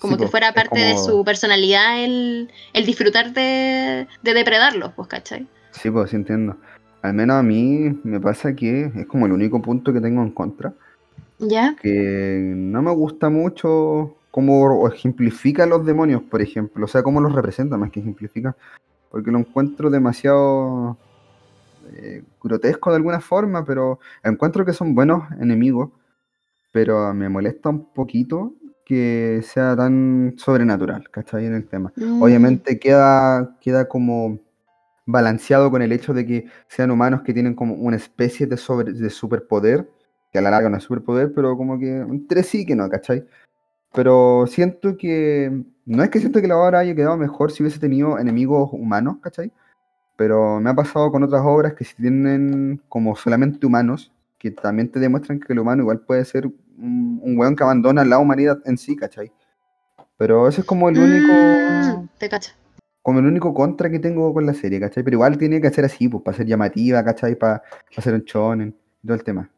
[0.01, 5.09] como Sí, que fuera parte de su personalidad el, el disfrutar de, de depredarlos, pues,
[5.09, 5.47] ¿cachai?
[5.71, 6.57] Sí, pues sí entiendo.
[7.03, 10.31] Al menos a mí me pasa que es como el único punto que tengo en
[10.31, 10.73] contra.
[11.41, 11.75] ¿Ya?
[11.81, 17.21] que no me gusta mucho cómo ejemplifica a los demonios, por ejemplo, o sea, cómo
[17.21, 18.55] los representa más que ejemplifica,
[19.11, 20.99] porque lo encuentro demasiado
[21.95, 25.91] eh, grotesco de alguna forma, pero encuentro que son buenos enemigos,
[26.73, 28.53] pero me molesta un poquito
[28.91, 31.47] que sea tan sobrenatural, ¿cachai?
[31.47, 31.93] En el tema.
[31.95, 34.41] Mm, Obviamente queda, queda como
[35.07, 38.93] balanceado con el hecho de que sean humanos que tienen como una especie de, sobre,
[38.93, 39.89] de superpoder,
[40.33, 43.25] que a la larga no es superpoder, pero como que entre sí que no, ¿cachai?
[43.93, 47.79] Pero siento que, no es que siento que la obra haya quedado mejor si hubiese
[47.79, 49.53] tenido enemigos humanos, ¿cachai?
[50.17, 54.91] Pero me ha pasado con otras obras que si tienen como solamente humanos, que también
[54.91, 56.51] te demuestran que el humano igual puede ser
[56.81, 59.33] un, un weón que abandona la humanidad en sí, ¿cachai?
[60.17, 62.53] Pero ese es como el único mm, te cacho.
[63.03, 65.03] como el único contra que tengo con la serie, ¿cachai?
[65.03, 67.37] Pero igual tiene que ser así, pues, para ser llamativa, ¿cachai?
[67.37, 67.63] Para
[67.97, 69.51] hacer un shonen, y todo el tema.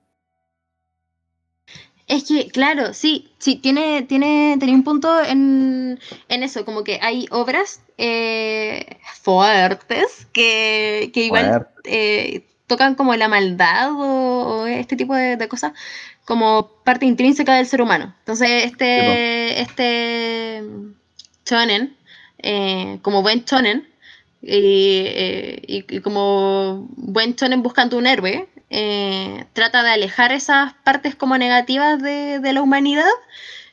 [2.08, 5.98] Es que, claro, sí, sí, tiene, tiene, tenía un punto en,
[6.28, 13.28] en eso, como que hay obras eh, fuertes que, que igual eh, tocan como la
[13.28, 15.72] maldad o, o este tipo de, de cosas
[16.24, 18.14] como parte intrínseca del ser humano.
[18.20, 20.62] Entonces, este, este
[21.44, 21.96] shonen,
[22.38, 23.88] eh, como buen shonen,
[24.40, 30.72] y, eh, y- y como buen shonen buscando un héroe, eh, trata de alejar esas
[30.84, 33.04] partes como negativas de, de la humanidad,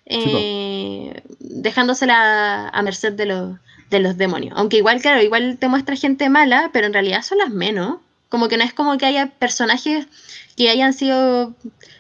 [0.06, 3.58] eh, dejándosela a merced de los,
[3.90, 4.54] de los demonios.
[4.58, 7.98] Aunque igual, claro, igual te muestra gente mala, pero en realidad son las menos.
[8.30, 10.08] Como que no es como que haya personajes
[10.56, 11.56] que hayan sido,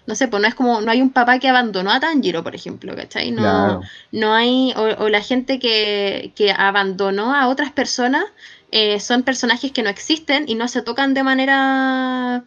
[0.06, 2.56] no sé, pues no es como, no hay un papá que abandonó a Tanjiro, por
[2.56, 3.32] ejemplo, ¿cachai?
[3.32, 3.82] No, Claro.
[4.12, 8.24] no hay, o, o la gente que, que abandonó a otras personas
[8.72, 12.44] eh, son personajes que no existen y no se tocan de manera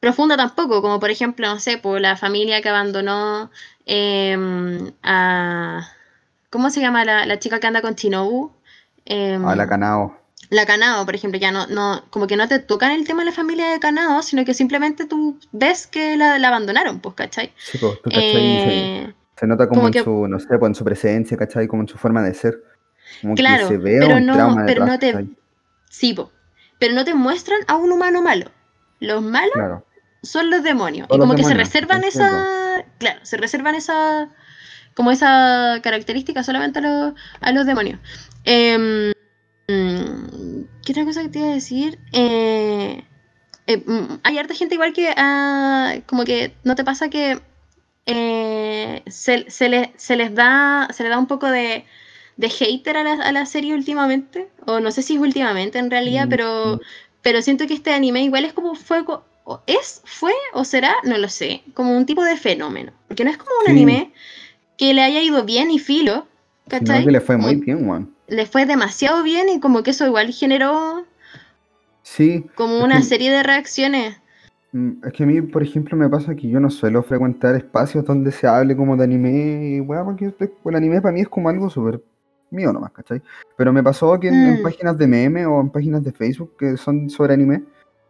[0.00, 3.50] profunda tampoco, como por ejemplo, no sé, por la familia que abandonó
[3.86, 5.88] em, a...
[6.50, 8.52] ¿Cómo se llama la, la chica que anda con Shinobu?
[9.04, 10.19] Em, A la Kanao.
[10.50, 13.26] La Kanao, por ejemplo, ya no, no, como que no te tocan el tema de
[13.30, 17.52] la familia de Kanao, sino que simplemente tú ves que la, la abandonaron, pues, ¿cachai?
[17.56, 18.22] Sí, pues, tú, ¿cachai?
[18.32, 21.36] Se, Eh, se nota como, como en que- su, no sé, pues en su presencia,
[21.36, 21.66] ¿cachai?
[21.68, 22.62] Como en su forma de ser.
[23.22, 25.36] Como Claro, que se ve pero un no- trauma pero detrás, no te- ¿cachai?
[25.88, 26.30] sí, po.
[26.78, 28.50] pero no te muestran a un humano malo.
[29.00, 29.86] Los malos Claro.
[30.22, 31.06] son los demonios.
[31.08, 32.84] Son y como que se reservan esa.
[32.98, 34.28] Claro, se reservan esa.
[34.94, 38.00] Como esa característica solamente a los, a los demonios.
[38.44, 39.12] Em, mm,
[40.84, 41.98] ¿Qué otra cosa que te iba a decir?
[42.12, 43.02] Eh,
[43.66, 45.12] eh, mm, hay harta gente igual que.
[45.16, 47.40] ah, como que no te pasa que.
[48.06, 50.88] eh, se, se le- se les da.
[50.92, 51.84] Se le da un poco de.
[52.36, 54.48] De hater a la, a la serie últimamente.
[54.66, 56.80] O no sé si es últimamente en realidad, Mm, pero mm.
[57.22, 59.04] pero siento que este anime igual es como fue
[59.44, 63.30] o es fue o será no lo sé como un tipo de fenómeno porque no
[63.30, 63.72] es como un Sí.
[63.72, 64.10] anime
[64.78, 66.26] que le haya ido bien y filo
[66.68, 67.04] ¿cachai?
[67.04, 68.14] que le fue muy bien, weón.
[68.30, 71.04] Le fue demasiado bien y como que eso igual generó
[72.02, 74.16] Sí, como una que- serie de reacciones
[74.72, 78.04] Mm, Es que a mí, por ejemplo, me pasa que yo no suelo frecuentar espacios
[78.04, 80.32] donde se hable como de anime y weá, porque
[80.64, 82.00] el anime para mí es como algo súper
[82.52, 83.20] mío nomás, ¿cachai?
[83.56, 84.62] Pero me pasó que en, en Mm.
[84.62, 87.64] páginas de meme o en páginas de Facebook que son sobre anime,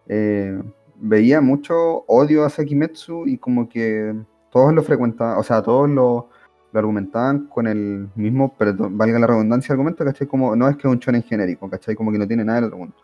[0.06, 0.60] eh,
[0.96, 4.14] veía mucho odio hacia Kimetsu y como que
[4.50, 6.28] todos lo frecuentaban, o sea, todos lo,
[6.72, 10.26] lo argumentaban con el mismo, perdón, valga la redundancia, argumento, ¿cachai?
[10.26, 11.94] Como no es que es un shonen genérico, ¿cachai?
[11.96, 12.94] Como que no tiene nada del otro mundo.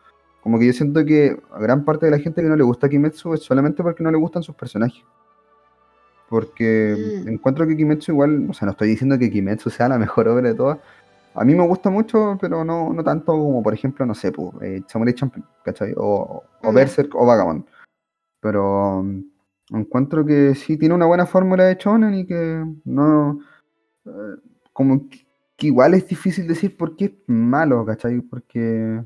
[0.40, 2.88] Como que yo siento que a gran parte de la gente que no le gusta
[2.88, 5.02] Kimetsu es solamente porque no le gustan sus personajes.
[6.28, 7.28] Porque Mm.
[7.28, 10.48] encuentro que Kimetsu igual, o sea, no estoy diciendo que Kimetsu sea la mejor obra
[10.48, 10.78] de todas.
[11.34, 14.50] A mí me gusta mucho, pero no, no tanto como, por ejemplo, no sé, pues,
[14.62, 15.92] eh, Samurai Champloo, ¿cachai?
[15.96, 16.70] O, o Ya.
[16.70, 17.64] Berserk o Vagabond.
[18.40, 19.20] Pero mm,
[19.76, 23.38] encuentro que sí tiene una buena fórmula de shonen y que no...
[24.72, 25.26] como que,
[25.56, 28.20] que igual es difícil decir por qué es malo, ¿cachai?
[28.20, 29.00] Porque...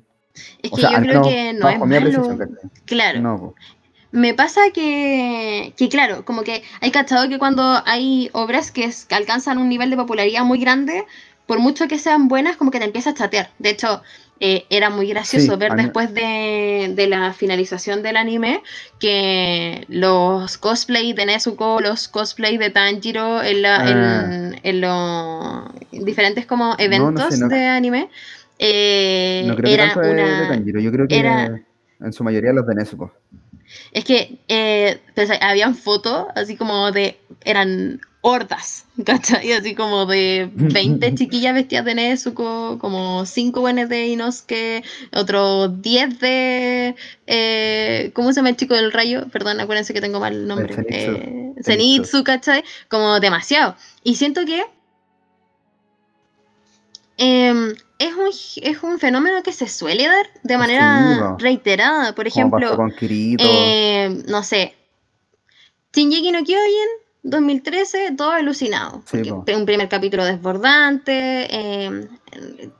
[0.62, 1.78] es O que sea, yo creo menos que no es
[2.84, 3.54] claro No.
[4.12, 9.04] Me pasa que, que, claro, como que hay cachado que cuando hay obras que, es-
[9.04, 11.04] que alcanzan un nivel de popularidad muy grande,
[11.46, 13.50] por mucho que sean buenas, como que te empieza a chatear.
[13.60, 14.02] De hecho,
[14.40, 18.62] eh, era muy gracioso Sí, ver mí- después de, de la finalización del anime
[18.98, 23.90] que los cosplay de Nezuko, los cosplay de Tanjiro en, la, Ah.
[23.90, 28.08] en, en los diferentes como eventos no- de anime,
[28.58, 30.48] eh, No creo que era tanto de, de una...
[30.48, 31.60] Tanjiro, yo creo que era-
[32.00, 33.12] en su mayoría los de Nezuko.
[33.92, 37.18] Es que eh, pues, habían fotos así como de.
[37.44, 39.52] Eran hordas, ¿cachai?
[39.52, 46.20] Así como de 20 chiquillas vestidas de Nezuko, como 5 buenos de Inosuke, otros 10
[46.20, 46.96] de.
[47.26, 49.28] eh, ¿Cómo se llama el chico del rayo?
[49.28, 50.74] Perdón, acuérdense que tengo mal el nombre.
[50.74, 51.12] Zenitsu.
[51.12, 52.24] Eh, Zenitsu.
[52.24, 52.64] ¿cachai?
[52.88, 53.76] Como demasiado.
[54.04, 54.64] Y siento que.
[57.16, 58.28] em, es, un,
[58.62, 61.36] es un fenómeno que se suele dar de manera po.
[61.38, 62.14] reiterada.
[62.14, 64.74] Por ejemplo, con eh, no sé.
[65.92, 66.88] Shinji no Kyojin,
[67.22, 69.02] 2013, todo alucinado.
[69.06, 69.58] Sí, porque po.
[69.58, 71.46] un primer capítulo desbordante.
[71.54, 72.08] eh,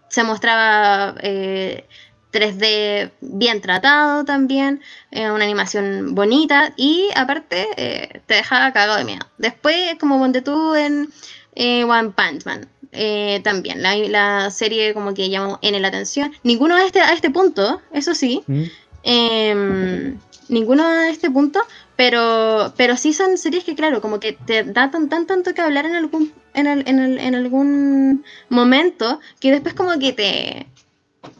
[0.09, 1.84] se mostraba eh,
[2.32, 4.80] 3D bien tratado también.
[5.11, 6.72] eh, una animación bonita.
[6.76, 9.26] Y aparte, eh, te dejaba cagado de miedo.
[9.38, 11.11] Después, como ponte tú en
[11.55, 12.68] eh, One Punch Man.
[12.93, 17.12] eh, también la, la serie como que llamó en la atención ninguno a este, a
[17.12, 18.62] este punto eso sí ¿Mm?
[19.05, 20.18] Em,
[20.49, 21.61] ninguno a este punto,
[22.01, 25.61] pero, pero sí son series que, claro, como que te da tan, tan tanto que
[25.61, 30.66] hablar en algún, en, el- en, el- en algún momento que después como que te,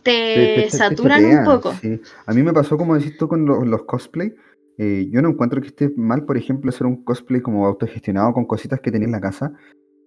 [0.03, 1.73] te, Te- te- te saturan un poco.
[1.81, 1.99] sí.
[2.27, 4.35] A mí me pasó como decís tú con los, los cosplay.
[4.77, 8.45] eh, yo no encuentro que esté mal, por ejemplo, hacer un cosplay como autogestionado con
[8.45, 9.53] cositas que tenía en la casa.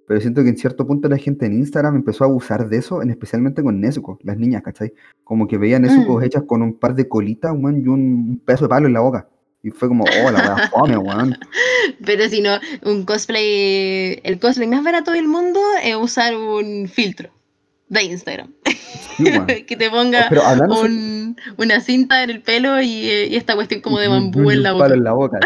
[0.08, 3.02] Pero siento que en cierto punto la gente en Instagram empezó a abusar de eso,
[3.02, 4.94] en especialmente con Nezuko, las niñas, ¿cachai?
[5.24, 6.24] Como que veían Nezuko Mm.
[6.24, 9.00] hechas con un par de colitas, weón, y un, un pedazo de palo en la
[9.00, 9.28] boca.
[9.64, 11.38] Y fue como, oh, la weá fome, weón.
[12.06, 17.30] Pero si no, un cosplay, el cosplay más barato del mundo es usar un filtro
[17.88, 18.52] de Instagram.
[19.16, 19.24] Sí,
[19.68, 20.28] que te ponga
[20.82, 24.64] un- una cinta en el pelo y, y esta cuestión como de bambú y en
[24.64, 24.88] la boca.
[24.94, 25.40] en la boca.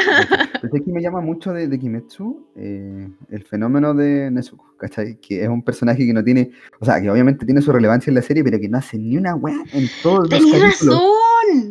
[0.61, 5.17] Pero es que me llama mucho de, de Kimetsu eh, el fenómeno de Nezuko, ¿cachai?
[5.19, 8.15] Que es un personaje que no tiene, o sea, que obviamente tiene su relevancia en
[8.15, 10.61] la serie, pero que no hace ni una weá en todos los capítulos.
[10.61, 11.01] razón.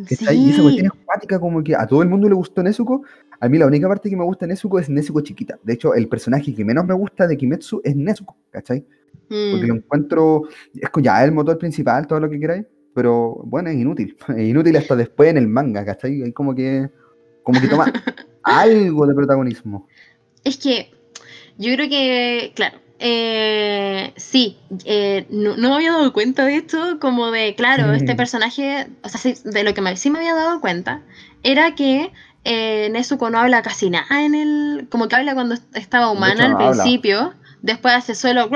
[0.08, 3.02] Y esa cuestión es cuática, como que a todo el mundo le gustó Nezuko.
[3.40, 5.58] A mí la única parte que me gusta de Nezuko es Nezuko chiquita.
[5.62, 8.84] De hecho, el personaje que menos me gusta de Kimetsu es Nezuko, ¿cachai?
[9.28, 9.68] Porque Mm.
[9.68, 10.42] lo encuentro,
[10.74, 12.64] es ya el motor principal, todo lo que queráis,
[12.94, 14.16] pero bueno, es inútil.
[14.36, 16.22] Es inútil hasta después en el manga, ¿cachai?
[16.22, 16.88] Hay como que,
[17.42, 17.92] como que toma
[18.42, 19.86] algo de protagonismo.
[20.44, 20.90] Es que
[21.58, 26.98] yo creo que, claro, eh, sí, eh, no, no me había dado cuenta de esto,
[27.00, 30.34] como de, claro, este personaje, o sea, sí, de lo que me- sí me había
[30.34, 31.02] dado cuenta,
[31.42, 32.12] era que
[32.44, 36.56] eh, Nezuko no habla casi nada en el, como que habla cuando estaba humana hecho,
[36.56, 36.82] al habla.
[36.82, 38.48] principio, después hace solo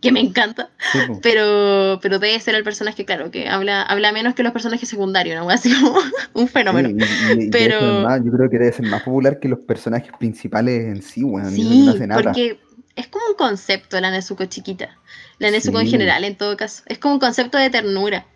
[0.00, 4.34] que me encanta, Sí, pero, pero debe ser el personaje, claro, que habla, habla menos
[4.34, 5.48] que los personajes secundarios, ¿no?
[5.50, 5.98] Así como
[6.34, 6.90] un fenómeno.
[6.90, 7.80] Y- y Pero-
[8.24, 11.82] yo creo que debe ser más popular que los personajes principales en sí, que Sí,
[11.86, 12.22] no hace nada.
[12.22, 12.58] porque
[12.96, 14.96] es como un concepto la Nezuko chiquita.
[15.38, 16.82] La Nezuko en general, en todo caso.
[16.86, 18.26] Es como un concepto de ternura.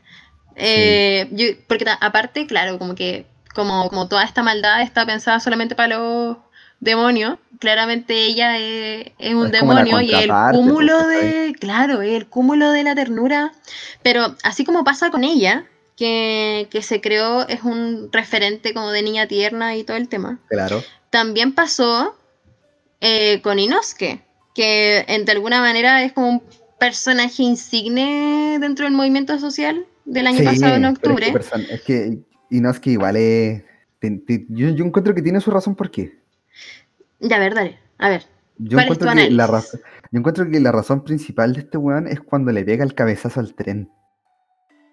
[0.56, 5.74] Eh, yo- porque aparte, claro, como que como, como toda esta maldad está pensada solamente
[5.74, 6.36] para los
[6.78, 11.16] demonios, claramente ella es, es un Es demonio y el cúmulo ¿cachai?
[11.32, 13.52] de, claro, el cúmulo de la ternura.
[14.02, 15.64] Pero así como pasa con ella,
[15.96, 20.38] que, que se creó, es un referente como de niña tierna y todo el tema
[20.48, 20.82] Claro.
[21.10, 22.16] también pasó
[23.00, 24.22] eh, con Inosuke,
[24.60, 26.42] que de alguna manera es como un
[26.78, 31.26] personaje insigne dentro del movimiento social del año Sí, pasado en octubre.
[31.26, 32.18] Es que, person- es que
[32.50, 33.62] Inosuke igual es.
[34.00, 36.18] te- te- yo, yo encuentro que tiene su razón por qué.
[37.20, 37.78] Ya, a ver, dale.
[37.98, 38.24] A ver.
[38.58, 39.72] Yo ¿Cuál es encuentro, tu que la análisis?
[39.72, 39.80] raz-
[40.10, 43.40] yo encuentro que la razón principal de este weón es cuando le pega el cabezazo
[43.40, 43.90] al tren.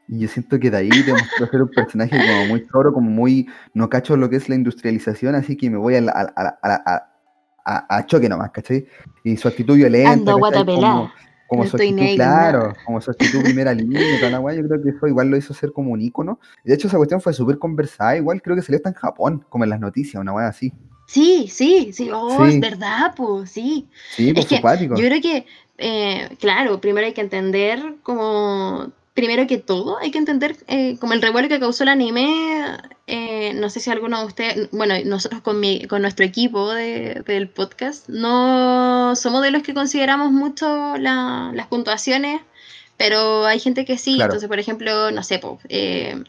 [0.09, 3.47] Y yo siento que de ahí demostró ser un personaje como muy choro, como muy.
[3.74, 7.13] No cacho lo que es la industrialización, así que me voy a, la- a, a-
[7.68, 8.86] a- choque nomás, ¿cachai?
[9.24, 10.11] Y su actitud violenta.
[10.11, 10.39] Ando.
[10.65, 11.11] Como,
[11.47, 12.78] como No su actitud, negro, claro, nada.
[12.86, 15.53] como su actitud primera línea, toda la weá, yo creo que eso igual lo hizo
[15.53, 16.39] ser como un ícono.
[16.63, 19.63] De hecho, esa cuestión fue súper conversada, igual creo que salió hasta en Japón, como
[19.63, 20.74] en las noticias, una weá así.
[21.07, 22.09] Sí, sí, sí.
[22.13, 22.55] Oh, Sí.
[22.55, 23.88] es verdad, pues, sí.
[24.15, 24.95] Sí, Es pues que cuático.
[24.97, 25.45] Yo creo que,
[25.78, 31.13] eh, claro, primero hay que entender como, primero que todo, hay que entender eh, como
[31.13, 32.78] el revuelo que causó el anime.
[33.07, 37.24] eh, no sé si alguno de ustedes, bueno, nosotros con, mi, con nuestro equipo de-
[37.26, 42.41] del podcast, no somos de los que consideramos mucho la- las puntuaciones,
[42.97, 44.15] pero hay gente que sí.
[44.15, 44.34] Claro.
[44.34, 46.24] Entonces, por ejemplo, no sé, eh,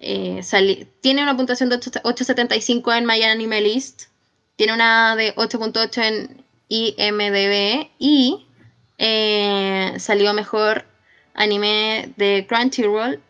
[0.00, 4.04] eh, tiene una puntuación de 8 8.75 en My Anime List,
[4.56, 8.46] tiene una de 8.8 en IMDB y
[8.98, 10.86] eh, salió mejor
[11.36, 13.20] anime de Crunchyroll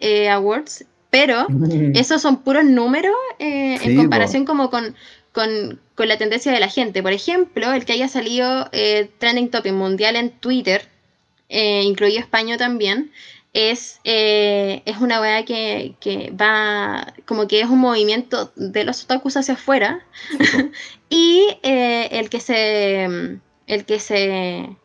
[0.00, 1.46] eh, Awards, pero
[1.94, 4.96] esos son puros números eh, Sí, en comparación como con,
[5.32, 7.02] con, con la tendencia de la gente.
[7.02, 10.88] Por ejemplo, el que haya salido eh, trending topic mundial en Twitter,
[11.48, 13.12] eh, incluido España también,
[13.54, 19.04] es, eh, es una weá que, que va, como que es un movimiento de los
[19.04, 20.04] otakus hacia afuera,
[21.08, 23.04] y eh, el que se,
[23.66, 24.76] el que se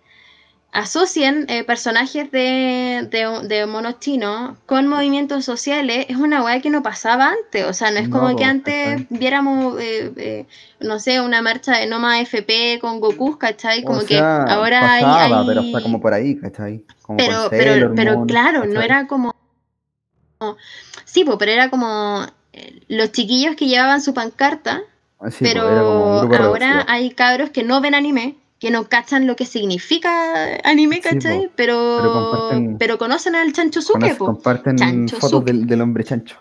[0.72, 6.70] asocien eh, personajes de, de, de monos chinos con movimientos sociales es una weá que
[6.70, 7.66] no pasaba antes.
[7.66, 10.46] O sea, no es como que antes viéramos, eh, eh,
[10.80, 13.84] no sé, una marcha de Noma FP con Goku, ¿cachai?
[13.84, 16.84] Como o que sea, ahora hay- pasaba, hay, pero está como por ahí, ¿cachai?
[17.02, 19.34] Como pero, pero, Sailor pero Moon, claro, no era como.
[21.06, 24.82] Sí, po, pero era como eh, los chiquillos que llevaban su pancarta,
[25.32, 26.84] sí, pero ahora reducido.
[26.88, 31.50] hay cabros que no ven anime, que no cachan lo que significa anime, ¿cachai?
[31.56, 34.26] pero, pero conocen al Chanchusuke, Conoce- po.
[34.26, 35.46] comparten Chancho fotos Suke.
[35.54, 36.36] del, del hombre chancho.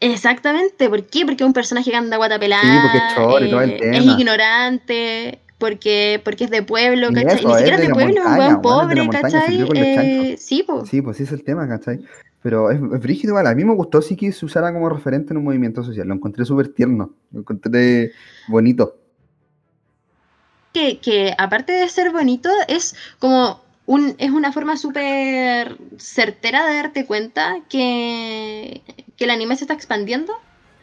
[0.00, 1.24] Exactamente, ¿por qué?
[1.24, 3.76] Porque es un personaje que anda guatapelada, Sí, porque es choro y todo el eh,
[3.80, 3.96] tema.
[3.96, 7.38] es ignorante, porque, porque es de pueblo, ¿cachai?
[7.38, 8.62] eso, Ni siquiera es de de pueblo, es un montaña, weón weón, es de la
[8.62, 10.32] pobre, montaña, ¿cachai?
[10.32, 10.86] Eh, sí, po.
[10.86, 12.00] Sí, pues sí es el tema, ¿cachai?
[12.42, 13.48] Pero es, es brígido igual.
[13.48, 16.06] A mí me gustó sí que se usara como referente en un movimiento social.
[16.06, 17.10] Lo encontré súper tierno.
[17.32, 18.12] Lo encontré
[18.46, 18.94] bonito.
[20.78, 26.74] Que, que aparte de ser bonito, es como un, es una forma súper certera de
[26.76, 28.82] darte cuenta que,
[29.16, 30.32] que el anime se está expandiendo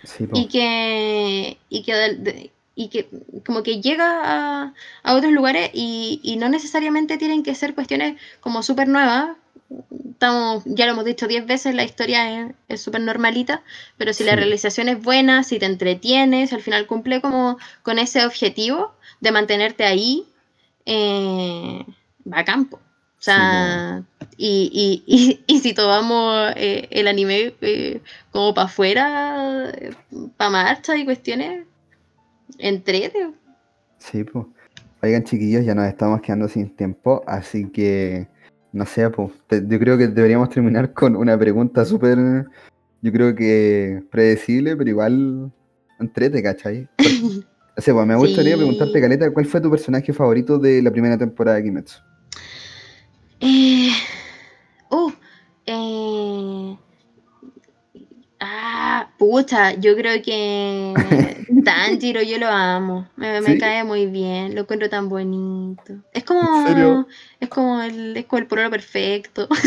[0.03, 3.07] Sí, y que, y que, de- y que
[3.45, 4.73] como que llega a,
[5.03, 9.29] a otros lugares y, y no necesariamente tienen que ser cuestiones como súper nuevas.
[10.11, 13.63] Estamos, ya lo hemos dicho diez veces, la historia es- súper normalita,
[13.97, 18.25] pero si la realización es buena, si te entretienes, al final cumple como con ese
[18.25, 18.91] objetivo
[19.21, 20.25] de mantenerte ahí,
[20.85, 21.83] eh,
[22.31, 22.77] va a campo.
[22.77, 24.03] O sea,
[24.37, 28.01] y, y, y, y si tomamos eh, el anime eh,
[28.31, 29.71] como para afuera,
[30.37, 31.65] para marcha y cuestiones,
[32.57, 33.31] entrete.
[33.99, 34.45] Sí, pues.
[35.01, 38.27] Oigan, chiquillos, ya nos estamos quedando sin tiempo, así que
[38.71, 39.31] no sé, pues.
[39.47, 42.45] te- yo creo que deberíamos terminar con una pregunta súper,
[43.01, 45.51] yo creo que predecible, pero igual
[45.99, 46.87] entrete, ¿cachai?
[46.97, 47.15] Porque,
[47.75, 48.57] pues me gustaría Sí.
[48.57, 51.99] preguntarte, Caleta, ¿cuál fue tu personaje favorito de la primera temporada de Kimetsu?
[53.41, 53.91] Eh,
[54.89, 55.11] oh,
[55.65, 56.77] eh,
[58.39, 60.93] Ah, pucha, yo creo que
[61.65, 63.07] Tanjiro yo lo amo.
[63.15, 63.57] Me, me ¿Sí?
[63.57, 65.93] cae muy bien, lo encuentro tan bonito.
[66.13, 67.05] Es ¿En como
[67.39, 69.47] es como el es como el pololo perfecto.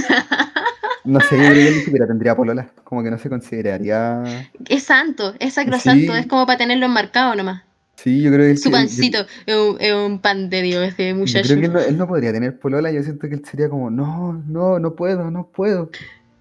[1.04, 2.68] No sé, yo ni siquiera tendría polola.
[2.84, 4.22] Como que no se consideraría.
[4.68, 6.18] Es santo, es sacrosanto, Sí.
[6.18, 7.62] es como para tenerlo enmarcado nomás.
[8.01, 11.09] Sí, yo creo que Su yo- pancito es un, es un pan de Dios ese
[11.11, 11.49] Yo muchacho.
[11.49, 12.92] creo que él no, él no podría tener polola.
[12.92, 15.90] Yo siento que él sería como, no, no, no puedo, no puedo.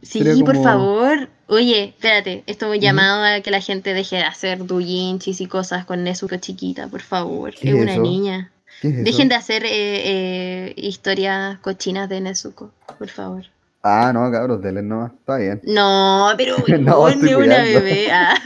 [0.03, 1.29] Sí, sería por como- favor.
[1.47, 5.47] Oye, espérate, esto es un llamado a que la gente deje de hacer doujinshis y
[5.47, 7.53] cosas con Nezuko chiquita, por favor.
[7.59, 8.51] ¿Qué es es una niña.
[8.81, 9.03] ¿Qué es?
[9.03, 13.45] Dejen de hacer eh, eh, historias cochinas de Nezuko, por favor.
[13.81, 15.13] Ah, no, cabros, denle nomás.
[15.13, 15.61] Está bien.
[15.63, 18.11] No, pero No, es una bebé.
[18.11, 18.35] Ah.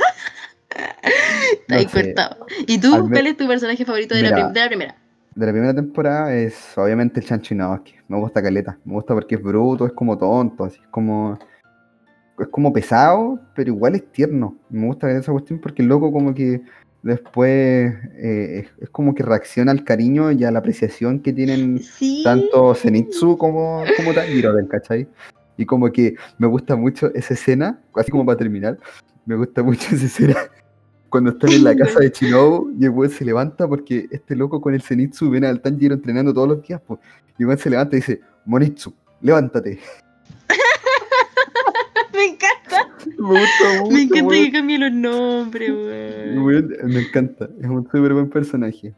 [1.61, 2.03] Está ahí No sé.
[2.13, 2.45] cortado.
[2.67, 2.93] ¿Y tú?
[2.93, 4.41] Al ¿Cuál es tu personaje favorito de la, Mira.
[4.43, 4.95] prim- de la primera?
[5.35, 7.93] De la primera temporada es obviamente el Chanchinovsky.
[8.07, 8.77] Me gusta Caleta.
[8.83, 11.37] Me gusta porque es bruto, es como tonto, así es como.
[12.39, 14.57] Es como pesado, pero igual es tierno.
[14.69, 16.61] Me gusta esa cuestión porque el loco como que
[17.03, 21.79] después eh, es, es como que reacciona al cariño y a la apreciación que tienen
[21.79, 22.21] Sí.
[22.23, 25.07] tanto Zenitsu como, como Tanjiro del ¿cachai?
[25.57, 28.77] Y como que me gusta mucho esa escena, así como para terminar,
[29.25, 30.35] me gusta mucho esa escena
[31.11, 34.59] cuando están en la casa de Shinobu y el weón se levanta porque este loco
[34.61, 36.99] con el Zenitsu viene al Tanjiro entrenando todos los días, pues,
[37.37, 39.77] y el weón se levanta y dice, Monitsu, levántate.
[42.13, 42.89] Me encanta.
[43.17, 44.45] Me gusta mucho, Me encanta weón.
[44.45, 46.39] que cambie los nombres, weón.
[46.43, 48.93] Weón, me encanta, es un súper buen personaje.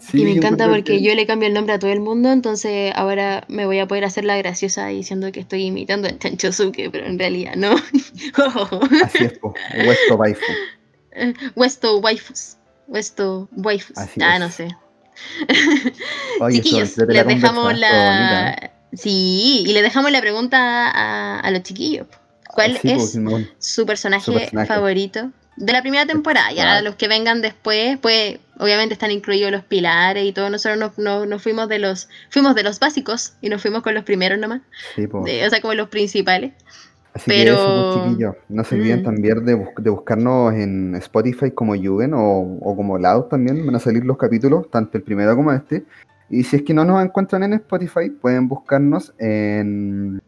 [0.00, 2.32] Sí, y me encanta porque que- yo le cambio el nombre a todo el mundo,
[2.32, 6.90] entonces ahora me voy a poder hacer la graciosa diciendo que estoy imitando a Chanchosuke,
[6.90, 7.70] pero en realidad no.
[9.04, 9.54] Así es, po,
[9.86, 10.18] Westo
[11.34, 11.52] Baifu.
[11.56, 12.56] Westo waifus.
[12.88, 13.96] Westo waifus.
[13.98, 14.40] Así ah, es.
[14.40, 14.68] no sé.
[16.40, 18.70] Oye, Chiquillos, la les dejamos la.
[18.92, 22.06] Sí, y les dejamos la pregunta a, a los chiquillos.
[22.48, 24.66] ¿Cuál Sí, po, es su personaje, Su personaje.
[24.68, 26.50] favorito de la primera temporada.
[26.52, 26.84] Ya Claro.
[26.84, 30.48] los que vengan después, pues obviamente están incluidos los pilares y todo.
[30.48, 33.94] Nosotros nos, nos- nos fuimos de los fuimos de los básicos y nos fuimos con
[33.94, 34.62] los primeros nomás,
[34.94, 35.22] Sí, po.
[35.24, 36.52] de- o sea, como los principales.
[37.16, 38.34] Así Pero- que eso, pues, chiquillos.
[38.50, 39.04] No se olviden Mm.
[39.04, 43.64] también de, bus- de buscarnos en Spotify como Yugen o, o como Loud también.
[43.64, 45.84] Van a salir los capítulos, tanto el primero como este.
[46.28, 50.20] Y si es que no nos encuentran en Spotify, pueden buscarnos en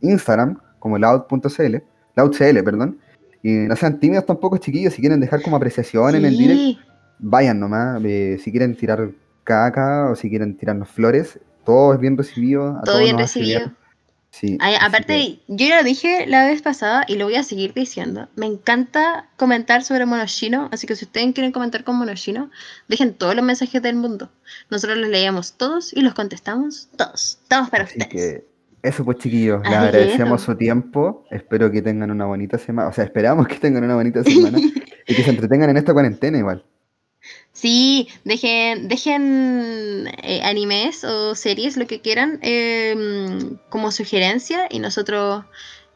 [0.00, 1.82] Instagram como loud.cl,
[2.16, 2.98] loudcl, perdón.
[3.42, 4.94] Y no sean tímidos tampoco, chiquillos.
[4.94, 6.78] Si quieren dejar como apreciación en el direct,
[7.18, 8.00] vayan nomás.
[8.04, 9.10] eh, si quieren tirar
[9.44, 12.68] caca o si quieren tirarnos flores, todo es bien recibido.
[12.68, 13.72] A todo todos bien nos recibido.
[14.30, 17.42] Sí, Ay, aparte, que- yo ya lo dije la vez pasada y lo voy a
[17.42, 18.28] seguir diciendo.
[18.36, 22.50] Me encanta comentar sobre Monoshino, así que si ustedes quieren comentar con Monoshino,
[22.88, 24.30] dejen todos los mensajes del mundo.
[24.70, 27.38] Nosotros los leemos todos y los contestamos todos.
[27.42, 28.12] Estamos para Así ustedes.
[28.12, 28.46] que
[28.82, 30.52] eso pues chiquillos, les agradecemos eso.
[30.52, 34.22] su tiempo, espero que tengan una bonita semana, o sea, esperamos que tengan una bonita
[34.22, 34.58] semana
[35.08, 36.64] y que se entretengan en esta cuarentena igual.
[37.60, 42.94] Sí, dejen, dejen eh, animes o series, lo que quieran, eh,
[43.68, 45.44] como sugerencia y nosotros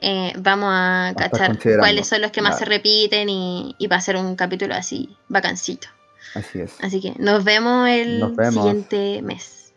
[0.01, 4.01] eh, vamos a cachar cuáles son los que más se repiten y, y va a
[4.01, 5.87] ser un capítulo así, vacancito.
[6.35, 6.75] Así es.
[6.81, 8.55] Así que nos vemos el Nos vemos.
[8.55, 9.73] siguiente mes.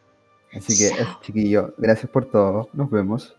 [0.54, 1.00] Así que Chao.
[1.04, 3.36] eso chiquillos, gracias por todo, nos vemos.